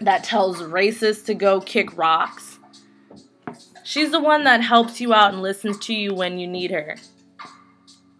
that 0.00 0.24
tells 0.24 0.60
racists 0.60 1.24
to 1.26 1.34
go 1.34 1.60
kick 1.60 1.96
rocks. 1.96 2.58
She's 3.84 4.10
the 4.10 4.20
one 4.20 4.44
that 4.44 4.60
helps 4.60 5.00
you 5.00 5.12
out 5.12 5.32
and 5.32 5.42
listens 5.42 5.78
to 5.80 5.94
you 5.94 6.14
when 6.14 6.38
you 6.38 6.46
need 6.46 6.70
her. 6.70 6.96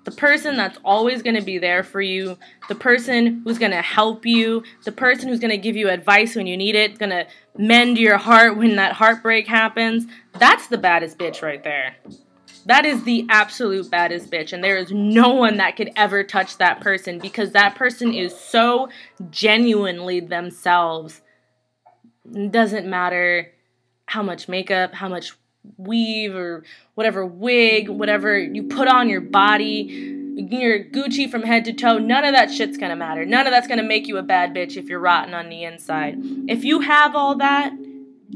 The 0.05 0.11
person 0.11 0.57
that's 0.57 0.79
always 0.85 1.23
going 1.23 1.37
to 1.37 1.43
be 1.43 1.59
there 1.59 1.85
for 1.85 2.01
you, 2.01 2.37
the 2.69 2.75
person 2.75 3.43
who's 3.45 3.59
going 3.59 3.71
to 3.71 3.83
help 3.83 4.27
you, 4.27 4.65
the 4.85 4.93
person 4.93 5.29
who's 5.29 5.39
going 5.39 5.51
to 5.51 5.59
give 5.59 5.77
you 5.77 5.89
advice 5.89 6.35
when 6.35 6.47
you 6.49 6.57
need 6.57 6.75
it, 6.75 6.99
going 6.99 7.11
to 7.11 7.27
mend 7.57 7.99
your 7.99 8.19
heart 8.19 8.57
when 8.57 8.77
that 8.77 8.95
heartbreak 8.95 9.47
happens. 9.47 10.07
That's 10.39 10.67
the 10.67 10.79
baddest 10.79 11.19
bitch 11.19 11.41
right 11.41 11.63
there. 11.63 11.97
That 12.67 12.85
is 12.85 13.03
the 13.05 13.27
absolute 13.29 13.91
baddest 13.91 14.31
bitch, 14.31 14.53
and 14.53 14.63
there 14.63 14.77
is 14.77 14.93
no 14.93 15.31
one 15.31 15.57
that 15.57 15.77
could 15.77 15.91
ever 15.97 16.23
touch 16.23 16.59
that 16.59 16.81
person 16.81 17.19
because 17.19 17.53
that 17.53 17.75
person 17.75 18.15
is 18.15 18.39
so 18.39 18.89
genuinely 19.31 20.21
themselves. 20.21 21.23
It 22.33 22.53
doesn't 22.53 22.87
matter 22.87 23.53
how 24.07 24.23
much 24.23 24.49
makeup, 24.49 24.95
how 24.95 25.09
much 25.09 25.33
weave, 25.77 26.35
or 26.35 26.65
whatever 26.95 27.25
wig, 27.25 27.89
whatever 27.89 28.39
you 28.39 28.65
put 28.65 28.89
on 28.89 29.09
your 29.09 29.21
body, 29.21 30.19
your 30.37 30.85
Gucci 30.85 31.31
from 31.31 31.43
head 31.43 31.65
to 31.67 31.73
toe, 31.73 31.99
none 31.99 32.25
of 32.25 32.35
that 32.35 32.51
shit's 32.51 32.77
gonna 32.77 32.97
matter. 32.97 33.25
None 33.25 33.47
of 33.47 33.53
that's 33.53 33.69
gonna 33.69 33.83
make 33.83 34.09
you 34.09 34.17
a 34.17 34.23
bad 34.23 34.55
bitch 34.55 34.77
if 34.77 34.89
you're 34.89 35.01
rotten 35.01 35.35
on 35.35 35.49
the 35.49 35.65
inside. 35.65 36.17
If 36.49 36.65
you 36.65 36.81
have 36.81 37.15
all 37.15 37.37
that 37.37 37.73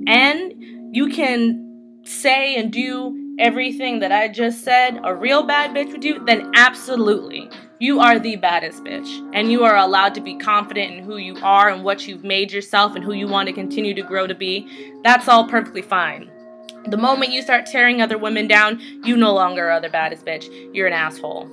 and 0.07 0.95
you 0.95 1.09
can 1.09 2.03
say 2.05 2.57
and 2.57 2.73
do 2.73 3.37
everything 3.39 3.99
that 4.01 4.13
I 4.13 4.29
just 4.29 4.65
said 4.65 5.01
a 5.05 5.15
real 5.15 5.43
bad 5.43 5.75
bitch 5.75 5.93
would 5.93 6.01
do, 6.01 6.25
then 6.25 6.53
absolutely. 6.55 7.51
You 7.79 8.01
are 8.01 8.19
the 8.19 8.37
baddest 8.37 8.85
bitch. 8.85 9.31
And 9.35 9.53
you 9.53 9.65
are 9.65 9.77
allowed 9.77 10.15
to 10.15 10.21
be 10.21 10.37
confident 10.37 10.95
in 10.95 11.05
who 11.05 11.19
you 11.19 11.37
are 11.43 11.69
and 11.69 11.85
what 11.85 12.07
you've 12.07 12.25
made 12.25 12.53
yourself 12.53 12.95
and 12.95 13.05
who 13.05 13.13
you 13.13 13.29
want 13.29 13.49
to 13.49 13.53
continue 13.53 13.95
to 13.95 14.03
grow 14.03 14.27
to 14.27 14.35
be. 14.35 14.67
That's 15.03 15.29
all 15.29 15.47
perfectly 15.47 15.83
fine. 15.83 16.31
The 16.89 16.97
moment 16.97 17.33
you 17.33 17.43
start 17.43 17.67
tearing 17.67 18.01
other 18.01 18.19
women 18.19 18.47
down, 18.47 18.81
you 19.05 19.17
no 19.17 19.35
longer 19.35 19.71
are 19.71 19.81
the 19.81 19.89
baddest 19.89 20.25
bitch. 20.25 20.49
You're 20.73 20.87
an 20.87 20.93
asshole. 20.93 21.51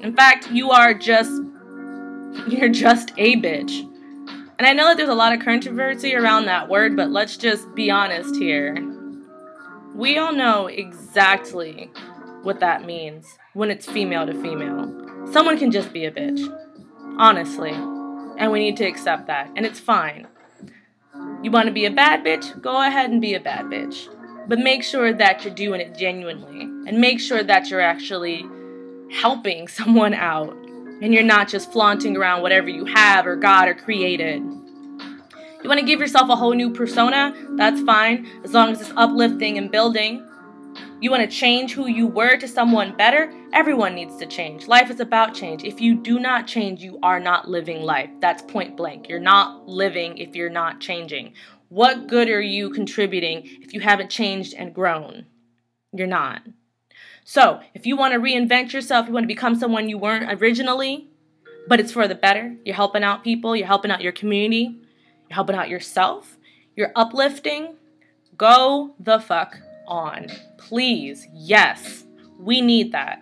In 0.00 0.14
fact, 0.14 0.50
you 0.50 0.70
are 0.70 0.94
just. 0.94 1.30
You're 2.48 2.70
just 2.70 3.12
a 3.18 3.36
bitch. 3.36 3.80
And 4.58 4.66
I 4.66 4.72
know 4.72 4.86
that 4.86 4.96
there's 4.96 5.10
a 5.10 5.14
lot 5.14 5.34
of 5.34 5.44
controversy 5.44 6.14
around 6.14 6.46
that 6.46 6.68
word, 6.68 6.96
but 6.96 7.10
let's 7.10 7.36
just 7.36 7.74
be 7.74 7.90
honest 7.90 8.36
here. 8.36 8.74
We 9.94 10.16
all 10.16 10.32
know 10.32 10.66
exactly 10.66 11.90
what 12.42 12.60
that 12.60 12.86
means 12.86 13.36
when 13.52 13.70
it's 13.70 13.84
female 13.84 14.24
to 14.24 14.32
female. 14.40 15.30
Someone 15.30 15.58
can 15.58 15.70
just 15.70 15.92
be 15.92 16.06
a 16.06 16.10
bitch. 16.10 16.40
Honestly. 17.18 17.72
And 17.72 18.50
we 18.50 18.60
need 18.60 18.78
to 18.78 18.84
accept 18.84 19.26
that. 19.26 19.50
And 19.54 19.66
it's 19.66 19.80
fine. 19.80 20.26
You 21.42 21.50
want 21.50 21.66
to 21.66 21.72
be 21.72 21.84
a 21.84 21.90
bad 21.90 22.24
bitch? 22.24 22.60
Go 22.62 22.80
ahead 22.80 23.10
and 23.10 23.20
be 23.20 23.34
a 23.34 23.40
bad 23.40 23.66
bitch. 23.66 24.08
But 24.48 24.58
make 24.58 24.82
sure 24.82 25.12
that 25.12 25.44
you're 25.44 25.54
doing 25.54 25.80
it 25.80 25.96
genuinely. 25.96 26.62
And 26.88 26.98
make 26.98 27.20
sure 27.20 27.42
that 27.42 27.70
you're 27.70 27.80
actually 27.80 28.44
helping 29.12 29.68
someone 29.78 30.14
out. 30.14 30.52
And 31.00 31.12
you're 31.12 31.22
not 31.22 31.48
just 31.48 31.72
flaunting 31.72 32.16
around 32.16 32.42
whatever 32.42 32.68
you 32.68 32.84
have 32.84 33.26
or 33.26 33.36
got 33.36 33.68
or 33.68 33.74
created. 33.74 34.42
You 35.62 35.68
want 35.68 35.78
to 35.78 35.86
give 35.86 36.00
yourself 36.00 36.28
a 36.28 36.36
whole 36.36 36.54
new 36.54 36.70
persona? 36.70 37.34
That's 37.50 37.80
fine, 37.82 38.26
as 38.44 38.52
long 38.52 38.70
as 38.70 38.80
it's 38.80 38.92
uplifting 38.96 39.58
and 39.58 39.70
building. 39.70 40.26
You 41.00 41.10
want 41.10 41.28
to 41.28 41.36
change 41.36 41.72
who 41.72 41.88
you 41.88 42.06
were 42.06 42.36
to 42.36 42.46
someone 42.46 42.96
better? 42.96 43.32
Everyone 43.52 43.94
needs 43.94 44.16
to 44.18 44.26
change. 44.26 44.68
Life 44.68 44.90
is 44.90 45.00
about 45.00 45.34
change. 45.34 45.64
If 45.64 45.80
you 45.80 45.96
do 45.96 46.20
not 46.20 46.46
change, 46.46 46.80
you 46.80 46.98
are 47.02 47.18
not 47.18 47.48
living 47.48 47.82
life. 47.82 48.10
That's 48.20 48.42
point 48.42 48.76
blank. 48.76 49.08
You're 49.08 49.18
not 49.18 49.68
living 49.68 50.18
if 50.18 50.36
you're 50.36 50.48
not 50.48 50.80
changing. 50.80 51.32
What 51.72 52.06
good 52.06 52.28
are 52.28 52.38
you 52.38 52.68
contributing 52.68 53.48
if 53.62 53.72
you 53.72 53.80
haven't 53.80 54.10
changed 54.10 54.52
and 54.52 54.74
grown? 54.74 55.24
You're 55.90 56.06
not. 56.06 56.42
So, 57.24 57.60
if 57.72 57.86
you 57.86 57.96
want 57.96 58.12
to 58.12 58.20
reinvent 58.20 58.74
yourself, 58.74 59.06
you 59.06 59.14
want 59.14 59.24
to 59.24 59.34
become 59.34 59.54
someone 59.54 59.88
you 59.88 59.96
weren't 59.96 60.30
originally, 60.30 61.08
but 61.66 61.80
it's 61.80 61.92
for 61.92 62.06
the 62.06 62.14
better, 62.14 62.54
you're 62.66 62.76
helping 62.76 63.02
out 63.02 63.24
people, 63.24 63.56
you're 63.56 63.66
helping 63.66 63.90
out 63.90 64.02
your 64.02 64.12
community, 64.12 64.82
you're 65.26 65.34
helping 65.34 65.56
out 65.56 65.70
yourself, 65.70 66.36
you're 66.76 66.92
uplifting, 66.94 67.76
go 68.36 68.94
the 69.00 69.18
fuck 69.18 69.58
on. 69.88 70.26
Please, 70.58 71.26
yes, 71.32 72.04
we 72.38 72.60
need 72.60 72.92
that. 72.92 73.18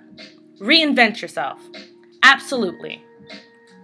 Reinvent 0.58 1.22
yourself. 1.22 1.60
Absolutely. 2.24 3.00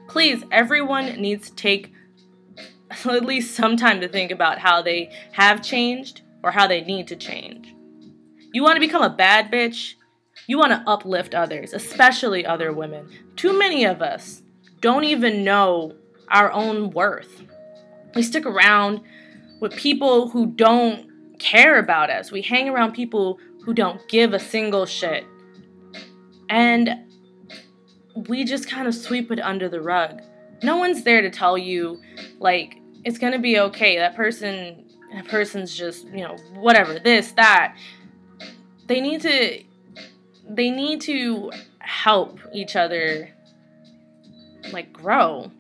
Please, 0.09 0.43
everyone 0.51 1.21
needs 1.21 1.51
to 1.51 1.55
take 1.55 1.93
at 3.05 3.25
least 3.25 3.55
some 3.55 3.77
time 3.77 4.01
to 4.01 4.09
think 4.09 4.31
about 4.31 4.59
how 4.59 4.83
they 4.83 5.11
have 5.33 5.63
changed 5.63 6.23
or 6.43 6.51
how 6.51 6.67
they 6.67 6.83
need 6.83 7.09
to 7.09 7.17
change. 7.17 7.75
You 8.53 8.63
want 8.63 8.77
to 8.77 8.81
become 8.81 9.03
a 9.03 9.11
bad 9.11 9.51
bitch? 9.51 9.95
You 10.47 10.59
want 10.59 10.73
to 10.73 10.83
uplift 10.91 11.35
others, 11.35 11.73
especially 11.73 12.47
other 12.47 12.73
women. 12.73 13.09
Too 13.35 13.59
many 13.59 13.85
of 13.85 14.01
us 14.01 14.43
don't 14.81 15.05
even 15.05 15.45
know 15.45 15.95
our 16.29 16.53
own 16.53 16.91
worth. 16.91 17.43
We 18.15 18.23
stick 18.23 18.47
around 18.47 19.01
with 19.61 19.75
people 19.75 20.29
who 20.29 20.47
don't 20.47 21.39
care 21.39 21.79
about 21.79 22.11
us. 22.11 22.31
We 22.31 22.43
hang 22.43 22.69
around 22.69 22.93
people 22.93 23.39
who 23.65 23.75
don't 23.75 24.07
give 24.09 24.33
a 24.33 24.39
single 24.39 24.87
shit. 24.87 25.25
And 26.49 26.91
we 28.15 28.45
just 28.45 28.69
kind 28.69 28.87
of 28.87 28.95
sweep 28.95 29.31
it 29.33 29.41
under 29.41 29.69
the 29.69 29.81
rug. 29.81 30.23
No 30.63 30.77
one's 30.77 31.03
there 31.03 31.23
to 31.23 31.31
tell 31.31 31.57
you, 31.59 32.01
like, 32.39 32.79
it's 33.05 33.19
gonna 33.19 33.39
be 33.39 33.59
okay. 33.61 33.97
That 33.99 34.17
person, 34.17 34.85
that 35.15 35.29
person's 35.29 35.77
just, 35.77 36.07
you 36.09 36.25
know, 36.25 36.37
whatever, 36.55 36.99
this, 36.99 37.33
that. 37.33 37.77
They 38.87 39.01
need 39.01 39.21
to, 39.23 39.63
they 40.49 40.71
need 40.71 41.01
to 41.03 41.51
help 41.79 42.39
each 42.53 42.77
other, 42.77 43.31
like, 44.73 44.93
grow. 44.93 45.51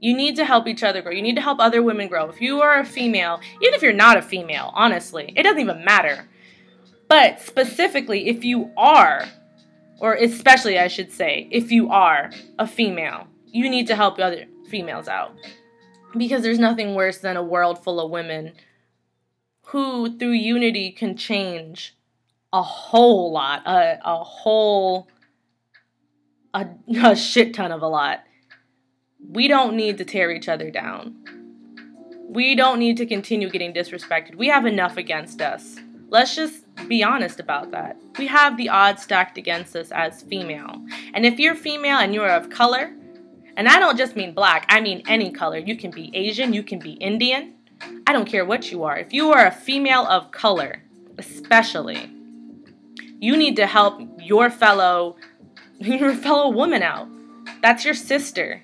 You 0.00 0.16
need 0.16 0.36
to 0.36 0.44
help 0.44 0.66
each 0.66 0.82
other 0.82 1.00
grow. 1.00 1.12
You 1.12 1.22
need 1.22 1.36
to 1.36 1.42
help 1.42 1.60
other 1.60 1.82
women 1.82 2.08
grow. 2.08 2.28
If 2.28 2.40
you 2.40 2.60
are 2.60 2.80
a 2.80 2.84
female, 2.84 3.40
even 3.60 3.74
if 3.74 3.82
you're 3.82 3.92
not 3.92 4.16
a 4.16 4.22
female, 4.22 4.72
honestly, 4.74 5.32
it 5.36 5.44
doesn't 5.44 5.60
even 5.60 5.84
matter. 5.84 6.28
But 7.08 7.40
specifically, 7.40 8.28
if 8.28 8.42
you 8.44 8.72
are, 8.76 9.26
or 10.00 10.14
especially 10.14 10.78
I 10.78 10.88
should 10.88 11.12
say, 11.12 11.46
if 11.50 11.70
you 11.70 11.90
are 11.90 12.30
a 12.58 12.66
female, 12.66 13.28
you 13.52 13.70
need 13.70 13.86
to 13.86 13.96
help 13.96 14.18
other 14.18 14.46
females 14.68 15.06
out. 15.06 15.34
Because 16.16 16.42
there's 16.42 16.58
nothing 16.58 16.94
worse 16.94 17.18
than 17.18 17.36
a 17.36 17.42
world 17.42 17.82
full 17.82 18.00
of 18.00 18.10
women 18.10 18.52
who, 19.66 20.18
through 20.18 20.32
unity, 20.32 20.90
can 20.90 21.16
change 21.16 21.96
a 22.52 22.62
whole 22.62 23.32
lot, 23.32 23.62
a, 23.66 23.98
a 24.04 24.24
whole, 24.24 25.08
a, 26.52 26.66
a 27.02 27.14
shit 27.14 27.54
ton 27.54 27.72
of 27.72 27.82
a 27.82 27.88
lot 27.88 28.24
we 29.30 29.48
don't 29.48 29.76
need 29.76 29.98
to 29.98 30.04
tear 30.04 30.30
each 30.30 30.48
other 30.48 30.70
down. 30.70 31.16
We 32.28 32.54
don't 32.54 32.78
need 32.78 32.96
to 32.96 33.06
continue 33.06 33.50
getting 33.50 33.72
disrespected. 33.72 34.36
We 34.36 34.48
have 34.48 34.66
enough 34.66 34.96
against 34.96 35.40
us. 35.40 35.76
Let's 36.08 36.34
just 36.34 36.64
be 36.88 37.02
honest 37.02 37.40
about 37.40 37.70
that. 37.70 37.96
We 38.18 38.26
have 38.26 38.56
the 38.56 38.68
odds 38.68 39.02
stacked 39.02 39.38
against 39.38 39.76
us 39.76 39.90
as 39.92 40.22
female. 40.22 40.84
And 41.14 41.24
if 41.24 41.38
you're 41.38 41.54
female 41.54 41.98
and 41.98 42.14
you're 42.14 42.28
of 42.28 42.50
color, 42.50 42.94
and 43.56 43.68
I 43.68 43.78
don't 43.78 43.96
just 43.96 44.16
mean 44.16 44.32
black, 44.34 44.66
I 44.68 44.80
mean 44.80 45.02
any 45.06 45.30
color. 45.30 45.58
You 45.58 45.76
can 45.76 45.90
be 45.90 46.10
Asian, 46.14 46.52
you 46.52 46.62
can 46.62 46.78
be 46.78 46.92
Indian. 46.92 47.54
I 48.06 48.12
don't 48.12 48.26
care 48.26 48.44
what 48.44 48.70
you 48.70 48.84
are. 48.84 48.96
If 48.96 49.12
you 49.12 49.32
are 49.32 49.46
a 49.46 49.50
female 49.50 50.06
of 50.06 50.30
color, 50.30 50.82
especially, 51.18 52.10
you 53.20 53.36
need 53.36 53.56
to 53.56 53.66
help 53.66 54.00
your 54.20 54.50
fellow 54.50 55.16
your 55.78 56.14
fellow 56.14 56.50
woman 56.50 56.82
out. 56.82 57.08
That's 57.60 57.84
your 57.84 57.94
sister. 57.94 58.62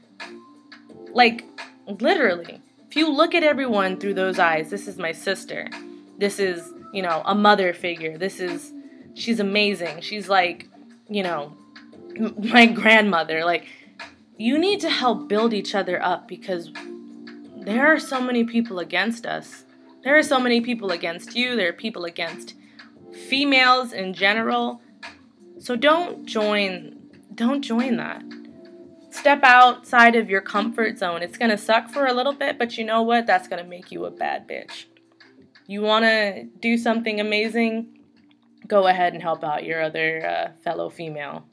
Like 1.12 1.44
literally. 1.86 2.60
If 2.88 2.96
you 2.96 3.10
look 3.10 3.34
at 3.34 3.42
everyone 3.42 3.98
through 3.98 4.14
those 4.14 4.38
eyes, 4.38 4.70
this 4.70 4.88
is 4.88 4.98
my 4.98 5.12
sister. 5.12 5.68
This 6.16 6.38
is, 6.38 6.72
you 6.92 7.02
know, 7.02 7.22
a 7.26 7.34
mother 7.34 7.74
figure. 7.74 8.16
This 8.16 8.40
is 8.40 8.72
she's 9.14 9.40
amazing. 9.40 10.00
She's 10.00 10.28
like, 10.28 10.68
you 11.08 11.22
know, 11.22 11.56
my 12.38 12.66
grandmother. 12.66 13.44
Like 13.44 13.66
you 14.38 14.56
need 14.56 14.80
to 14.80 14.88
help 14.88 15.28
build 15.28 15.52
each 15.52 15.74
other 15.74 16.02
up 16.02 16.28
because 16.28 16.70
there 17.56 17.92
are 17.92 17.98
so 17.98 18.20
many 18.20 18.44
people 18.44 18.78
against 18.78 19.26
us. 19.26 19.64
There 20.04 20.16
are 20.16 20.22
so 20.22 20.38
many 20.38 20.60
people 20.60 20.92
against 20.92 21.34
you. 21.34 21.56
There 21.56 21.68
are 21.68 21.72
people 21.72 22.04
against 22.04 22.54
females 23.28 23.92
in 23.92 24.14
general. 24.14 24.80
So 25.58 25.74
don't 25.74 26.24
join 26.24 26.94
don't 27.34 27.62
join 27.62 27.96
that. 27.96 28.22
Step 29.10 29.40
outside 29.42 30.16
of 30.16 30.28
your 30.28 30.40
comfort 30.40 30.98
zone. 30.98 31.22
It's 31.22 31.38
going 31.38 31.50
to 31.50 31.58
suck 31.58 31.88
for 31.88 32.06
a 32.06 32.12
little 32.12 32.32
bit, 32.32 32.58
but 32.58 32.76
you 32.76 32.84
know 32.84 33.02
what? 33.02 33.26
That's 33.26 33.48
going 33.48 33.62
to 33.62 33.68
make 33.68 33.90
you 33.92 34.04
a 34.04 34.10
bad 34.10 34.46
bitch. 34.46 34.86
You 35.66 35.82
want 35.82 36.04
to 36.04 36.44
do 36.60 36.76
something 36.76 37.20
amazing? 37.20 37.98
Go 38.66 38.86
ahead 38.86 39.12
and 39.14 39.22
help 39.22 39.44
out 39.44 39.64
your 39.64 39.82
other 39.82 40.26
uh, 40.26 40.60
fellow 40.62 40.90
female. 40.90 41.44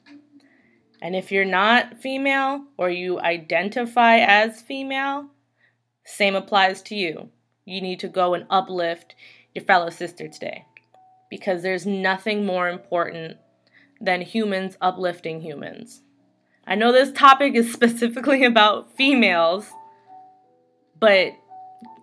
And 1.02 1.14
if 1.14 1.30
you're 1.30 1.44
not 1.44 1.98
female 1.98 2.64
or 2.76 2.90
you 2.90 3.20
identify 3.20 4.18
as 4.18 4.62
female, 4.62 5.26
same 6.04 6.34
applies 6.34 6.82
to 6.82 6.94
you. 6.94 7.28
You 7.64 7.80
need 7.80 8.00
to 8.00 8.08
go 8.08 8.34
and 8.34 8.46
uplift 8.48 9.14
your 9.54 9.64
fellow 9.64 9.90
sister 9.90 10.28
today 10.28 10.64
because 11.30 11.62
there's 11.62 11.86
nothing 11.86 12.46
more 12.46 12.68
important 12.68 13.36
than 14.00 14.20
humans 14.22 14.76
uplifting 14.80 15.40
humans. 15.40 16.02
I 16.66 16.74
know 16.74 16.92
this 16.92 17.12
topic 17.12 17.54
is 17.54 17.72
specifically 17.72 18.44
about 18.44 18.96
females, 18.96 19.68
but 20.98 21.32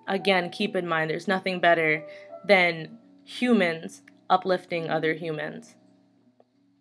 again, 0.08 0.50
keep 0.50 0.76
in 0.76 0.88
mind 0.88 1.10
there's 1.10 1.28
nothing 1.28 1.60
better 1.60 2.06
than 2.46 2.98
humans 3.24 4.02
uplifting 4.30 4.90
other 4.90 5.14
humans. 5.14 5.76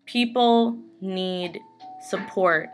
People 0.06 0.78
need 1.00 1.60
support. 2.02 2.70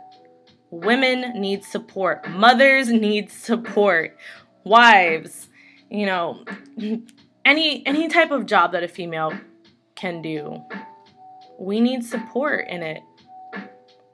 Women 0.70 1.40
need 1.40 1.64
support. 1.64 2.28
Mothers 2.28 2.88
need 2.90 3.30
support. 3.30 4.16
Wives, 4.64 5.48
you 5.90 6.04
know, 6.06 6.44
any 7.44 7.86
any 7.86 8.08
type 8.08 8.30
of 8.30 8.46
job 8.46 8.72
that 8.72 8.82
a 8.82 8.88
female 8.88 9.32
can 9.94 10.20
do. 10.20 10.62
We 11.58 11.80
need 11.80 12.04
support 12.04 12.68
in 12.68 12.82
it. 12.82 13.02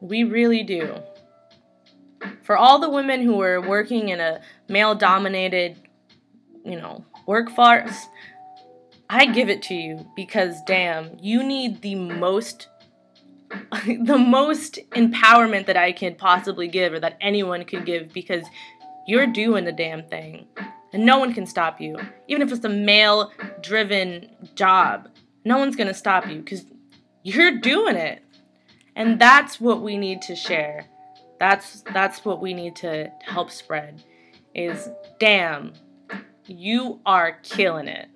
We 0.00 0.24
really 0.24 0.62
do. 0.62 0.94
For 2.42 2.57
all 2.57 2.79
the 2.79 2.88
women 2.88 3.22
who 3.22 3.40
are 3.42 3.61
working 3.61 4.09
in 4.09 4.20
a 4.20 4.40
male 4.68 4.94
dominated, 4.94 5.77
you 6.64 6.77
know, 6.77 7.05
workforce, 7.27 8.07
I 9.11 9.27
give 9.27 9.48
it 9.48 9.62
to 9.62 9.74
you 9.74 10.09
because 10.16 10.57
damn, 10.66 11.18
you 11.20 11.42
need 11.42 11.83
the 11.83 11.94
most 11.96 12.68
the 13.87 14.19
most 14.19 14.79
empowerment 14.90 15.67
that 15.67 15.77
I 15.77 15.93
can 15.93 16.14
possibly 16.14 16.69
give 16.69 16.93
or 16.93 17.01
that 17.01 17.17
anyone 17.21 17.64
could 17.64 17.85
give 17.85 18.12
because 18.12 18.45
you're 19.07 19.27
doing 19.27 19.64
the 19.64 19.73
damn 19.73 20.05
thing. 20.09 20.47
And 20.93 21.05
no 21.05 21.19
one 21.19 21.35
can 21.35 21.47
stop 21.47 21.81
you. 21.81 21.99
Even 22.29 22.43
if 22.43 22.53
it's 22.53 22.64
a 22.64 22.69
male 22.69 23.33
driven 23.61 24.31
job, 24.55 25.09
no 25.45 25.59
one's 25.59 25.77
going 25.77 25.88
to 25.88 25.95
stop 25.95 26.29
you 26.29 26.38
because 26.38 26.64
you're 27.23 27.59
doing 27.59 27.97
it. 27.97 28.23
And 28.97 29.21
that's 29.21 29.61
what 29.61 29.83
we 29.83 29.97
need 29.99 30.23
to 30.23 30.37
share. 30.37 30.87
That's 31.40 31.83
that's 31.93 32.25
what 32.25 32.40
we 32.40 32.55
need 32.55 32.77
to 32.77 33.11
help 33.25 33.51
spread 33.51 34.03
is 34.55 34.88
damn, 35.19 35.73
you 36.47 37.01
are 37.05 37.38
killing 37.43 37.88
it. 37.88 38.09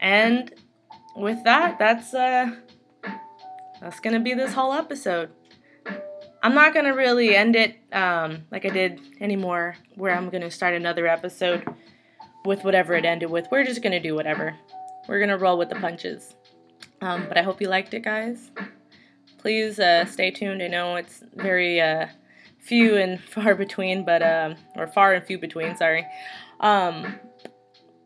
And 0.00 0.52
with 1.14 1.44
that, 1.44 1.78
that's 1.78 2.12
uh 2.12 2.56
that's 3.82 3.98
gonna 3.98 4.20
be 4.20 4.32
this 4.32 4.54
whole 4.54 4.72
episode. 4.72 5.30
I'm 6.42 6.54
not 6.54 6.72
gonna 6.72 6.94
really 6.94 7.34
end 7.34 7.56
it 7.56 7.76
um, 7.92 8.44
like 8.50 8.64
I 8.64 8.68
did 8.68 9.00
anymore, 9.20 9.76
where 9.96 10.16
I'm 10.16 10.30
gonna 10.30 10.50
start 10.50 10.74
another 10.74 11.06
episode 11.08 11.66
with 12.44 12.62
whatever 12.64 12.94
it 12.94 13.04
ended 13.04 13.30
with. 13.30 13.48
We're 13.50 13.64
just 13.64 13.82
gonna 13.82 14.00
do 14.00 14.14
whatever. 14.14 14.54
We're 15.08 15.18
gonna 15.18 15.36
roll 15.36 15.58
with 15.58 15.68
the 15.68 15.76
punches. 15.76 16.34
Um, 17.00 17.26
but 17.26 17.36
I 17.36 17.42
hope 17.42 17.60
you 17.60 17.68
liked 17.68 17.92
it, 17.94 18.04
guys. 18.04 18.52
Please 19.38 19.80
uh, 19.80 20.04
stay 20.04 20.30
tuned. 20.30 20.62
I 20.62 20.68
know 20.68 20.94
it's 20.94 21.24
very 21.34 21.80
uh, 21.80 22.06
few 22.60 22.96
and 22.96 23.20
far 23.30 23.56
between, 23.56 24.04
but 24.04 24.22
um, 24.22 24.54
or 24.76 24.86
far 24.86 25.14
and 25.14 25.24
few 25.24 25.38
between. 25.38 25.76
Sorry. 25.76 26.06
Um, 26.60 27.18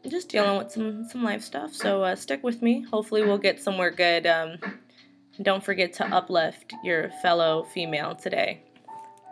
just 0.08 0.30
dealing 0.30 0.56
with 0.56 0.70
some 0.70 1.06
some 1.06 1.22
life 1.22 1.42
stuff. 1.42 1.74
So 1.74 2.02
uh, 2.02 2.16
stick 2.16 2.42
with 2.42 2.62
me. 2.62 2.86
Hopefully, 2.90 3.22
we'll 3.22 3.36
get 3.36 3.60
somewhere 3.60 3.90
good. 3.90 4.26
Um, 4.26 4.56
don't 5.42 5.62
forget 5.62 5.92
to 5.94 6.06
uplift 6.06 6.72
your 6.82 7.10
fellow 7.22 7.64
female 7.74 8.14
today. 8.14 8.60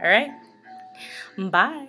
All 0.03 0.09
right. 0.09 0.31
Bye. 1.51 1.88